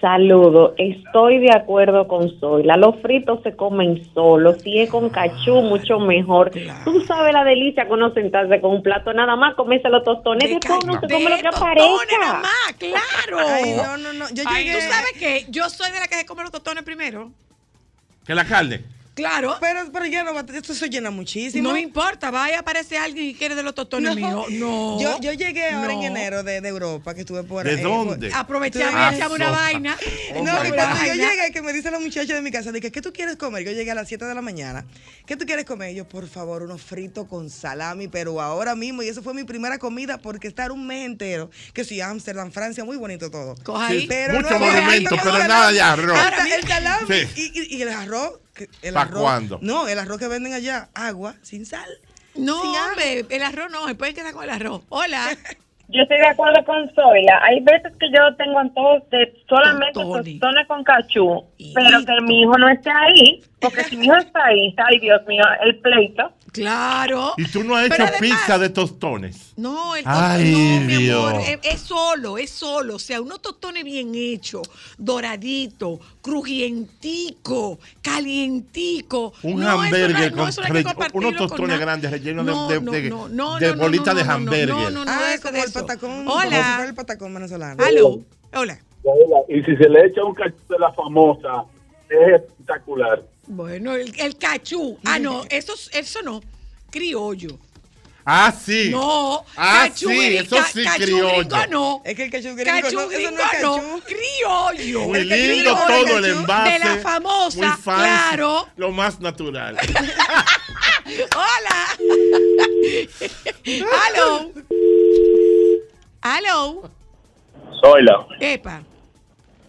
[0.00, 2.76] Saludo, estoy de acuerdo con Zoila.
[2.78, 6.50] Los fritos se comen solos, si es con cachú, mucho mejor.
[6.84, 10.48] Tú sabes la delicia que uno sentarse con un plato nada más, comerse los tostones,
[10.48, 11.76] De después uno se come lo que tostones
[12.18, 12.40] nada aparezca.
[12.40, 13.46] más, claro.
[13.46, 14.24] Ay, no, no, no.
[14.32, 14.78] Yo Ay, llegué.
[14.78, 15.46] ¿Tú sabes qué?
[15.50, 17.30] Yo soy de la que se come los tostones primero.
[18.26, 18.80] Que la carne.
[19.20, 19.56] Claro.
[19.60, 21.68] Pero, pero ya no va, esto se llena muchísimo.
[21.68, 24.46] No me importa, vaya a aparecer alguien y quiere de los tostones míos.
[24.50, 25.00] No.
[25.00, 26.06] Yo, yo llegué ahora en No.
[26.06, 28.30] enero de, de Europa, que estuve por ¿De eh, dónde?
[28.30, 29.60] por- Ah, y echamos una sopa.
[29.60, 29.96] vaina.
[30.34, 32.90] Oh, No, que cuando yo llegué, que me dice la muchacha de mi casa, dije,
[32.90, 33.64] ¿qué tú quieres comer?
[33.64, 34.84] Yo llegué a las 7 de la mañana.
[35.26, 35.92] ¿Qué tú quieres comer?
[35.92, 39.02] Y yo, por favor, unos fritos con salami, pero ahora mismo.
[39.02, 42.84] Y eso fue mi primera comida porque estar un mes entero, que sí, Ámsterdam, Francia,
[42.84, 43.54] muy bonito todo.
[43.62, 44.00] Coja ahí.
[44.02, 46.18] Sí, Pero mucho no, movimiento, el pero nada de arroz.
[46.18, 47.26] Hasta el salami Sí.
[47.54, 48.32] y, y- y el arroz.
[48.82, 49.58] El ¿Pa' arroz cuándo?
[49.62, 51.88] No, el arroz que venden allá, agua, sin sal.
[52.34, 52.88] No, sin agua.
[52.88, 54.82] hombre, el arroz no, se pueden quedar con el arroz.
[54.88, 55.36] Hola.
[55.92, 57.40] Yo estoy de acuerdo con Zoila.
[57.42, 60.66] Hay veces que yo tengo antojos de solamente Tostones.
[60.68, 61.44] con cachú,
[61.74, 65.20] pero que mi hijo no esté ahí, porque si mi hijo está ahí, ay Dios
[65.26, 66.32] mío, el pleito.
[66.52, 67.34] Claro.
[67.36, 69.52] Y tú no has hecho además- pizza de tostones.
[69.56, 71.28] No, el Ay, tostón, no, mi Dios.
[71.32, 72.94] amor, es, es solo, es solo.
[72.96, 74.68] O sea, unos tostones bien hechos,
[74.98, 79.32] doradito, crujientico, calientico.
[79.42, 80.44] Un No, eso hamburger no
[81.12, 84.14] con unos tostones grandes rellenos de- No, de- de- no, no, de no, no, bolitas
[84.14, 84.68] no, de hamburger.
[84.68, 86.84] No, no, no, ah, como el como Hola.
[86.86, 87.84] el patacón venezolano.
[87.84, 88.20] Hello.
[88.54, 88.78] Hola.
[89.48, 91.64] Y si se le echa un cachú de la famosa,
[92.08, 93.22] es espectacular.
[93.52, 94.96] Bueno, el, el cachú.
[95.04, 96.40] Ah, no, eso, eso no.
[96.90, 97.58] Criollo.
[98.24, 98.90] Ah, sí.
[98.90, 101.28] No, Ah, cachú sí, eso sí, cachú criollo.
[101.48, 102.02] gringo no.
[102.04, 104.02] Es que el cachú gringo, Cachú no, eso gringo no es no, cachú.
[104.06, 105.00] criollo.
[105.08, 106.70] Muy El lindo criollo, todo el cachú, envase.
[106.72, 108.68] De la Muy famosa, fancy, claro.
[108.76, 109.76] Lo más natural.
[111.34, 111.88] Hola.
[114.14, 114.52] Aló.
[116.20, 116.90] Aló.
[117.80, 118.82] Zoila, Epa.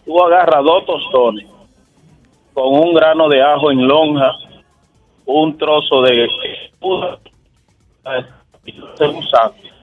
[0.04, 1.46] tú agarras dos tostones
[2.52, 4.32] con un grano de ajo en lonja,
[5.26, 7.18] un trozo de se usa.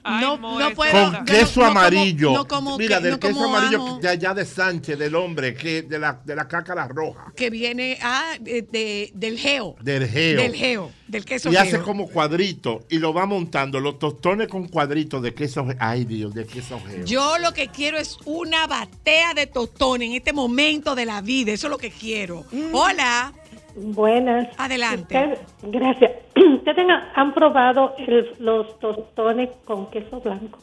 [0.09, 0.91] Ay, No, no puedo.
[1.11, 2.47] Con queso no como- amarillo.
[2.47, 3.99] como Mira, que- del queso amarillo ajo.
[3.99, 7.31] de allá de Sánchez, del hombre, que de la, de la cácara roja.
[7.35, 9.75] Que viene ah, de, de- del geo.
[9.81, 10.41] Del geo.
[10.41, 10.91] Del geo.
[11.07, 13.79] Del queso Y hace como cuadritos y lo va montando.
[13.79, 15.65] Los tostones con cuadritos de queso.
[15.79, 17.03] Ay, Dios, de queso geo.
[17.05, 21.51] Yo lo que quiero es una batea de tostón en este momento de la vida.
[21.51, 22.45] Eso es lo que quiero.
[22.71, 23.33] Hola.
[23.75, 24.47] Buenas.
[24.57, 25.17] Adelante.
[25.17, 26.11] Usted- gracias.
[26.55, 30.59] ¿Ustedes han- han probado el- los tostones con queso blanco?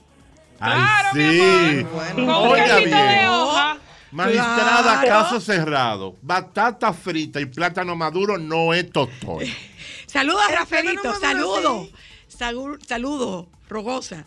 [0.59, 1.87] Ay, Claro, mi sí.
[2.15, 3.29] Con Oiga quesito de bien.
[3.29, 3.77] hoja.
[4.13, 5.09] Magistrada, Claro.
[5.09, 6.15] caso cerrado.
[6.23, 9.41] Batata frita y plátano maduro no es tostón.
[10.07, 11.03] Saludos, El Rafaelito.
[11.03, 11.89] plátano maduro, Saludos.
[12.29, 12.37] sí.
[12.39, 14.25] Salu- Saludos, Rogosa.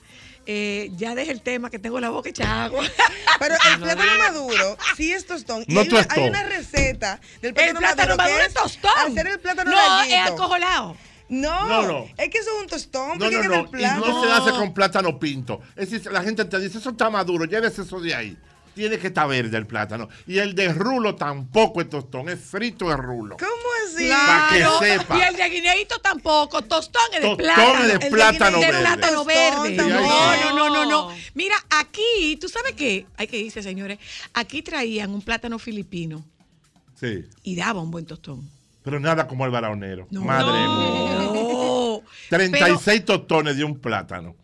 [0.52, 2.84] Eh, ya deje el tema que tengo la boca hecha agua.
[3.40, 5.64] Pero el plátano maduro sí es tostón.
[5.68, 6.24] Y No hay, una, tostón.
[6.24, 9.14] hay una receta del El plátano, plátano maduro que es tostón.
[9.14, 10.16] Ser el plátano No, larguito.
[10.18, 10.98] es acojolado.
[11.30, 12.06] No, No, no.
[12.18, 13.20] es que eso es un tostón.
[13.20, 13.36] No, Y
[13.70, 14.08] plátano.
[14.08, 15.62] no se hace con plátano pinto.
[15.76, 18.36] Es decir, la gente te dice, eso está maduro, llévese eso de ahí.
[18.76, 20.08] Tiene que estar verde el plátano.
[20.26, 23.36] Y el de rulo tampoco es tostón, es frito de rulo.
[23.38, 23.52] ¿Cómo
[23.88, 24.10] así?
[24.10, 24.80] Pa' que Claro.
[24.80, 25.18] sepa.
[25.18, 26.62] Y el de guineíto tampoco.
[26.62, 27.84] Tostón es de Tostón plátano.
[27.86, 28.80] es de plátano verde.
[28.80, 29.76] plátano Tostón verde.
[29.76, 30.02] también.
[30.02, 31.16] No, no, no, no, no.
[31.34, 33.06] Mira, aquí, ¿tú sabes qué?
[33.18, 34.00] Hay que irse, señores.
[34.34, 36.24] Aquí traían un plátano filipino
[37.00, 37.26] Sí.
[37.44, 38.50] y daba un buen tostón.
[38.84, 40.08] Pero nada como el baraonero.
[40.10, 40.22] No.
[40.22, 41.32] Madre mía.
[41.34, 42.02] No.
[42.30, 44.36] 36 tostones de un plátano.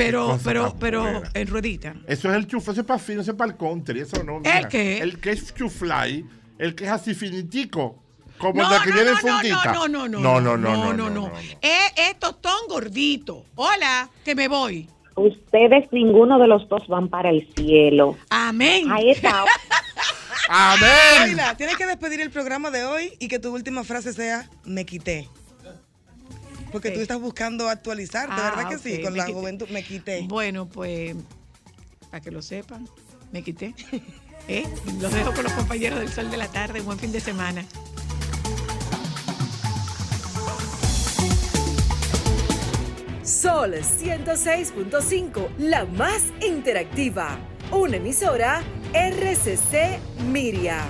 [0.00, 1.94] Pero, pero, pero, en ruedita.
[2.06, 4.40] Eso es el chufo, eso es para fino, eso es para el country, eso no.
[4.42, 4.98] ¿El qué?
[4.98, 6.24] El que es chuflay,
[6.58, 8.02] el que es así finitico,
[8.38, 9.72] como No, el de que no, viene no, en fundita.
[9.72, 11.32] no, no, no, no, no, no, no, no.
[11.60, 13.44] Es, es tostón gordito.
[13.56, 14.88] Hola, que me voy.
[15.16, 18.16] Ustedes ninguno de los dos van para el cielo.
[18.30, 18.90] Amén.
[18.90, 19.44] Ahí está.
[20.48, 21.38] Amén.
[21.58, 25.28] Tienes que despedir el programa de hoy y que tu última frase sea me quité.
[26.72, 29.02] Porque tú estás buscando actualizarte, Ah, ¿verdad que sí?
[29.02, 29.38] Con me la quité.
[29.38, 30.22] juventud me quité.
[30.28, 31.16] Bueno, pues,
[32.10, 32.88] para que lo sepan,
[33.32, 33.74] me quité.
[34.48, 34.64] ¿Eh?
[35.00, 36.80] Los dejo con los compañeros del Sol de la Tarde.
[36.80, 37.64] Buen fin de semana.
[43.22, 47.38] Sol 106.5, la más interactiva.
[47.70, 50.84] Una emisora RCC Miria.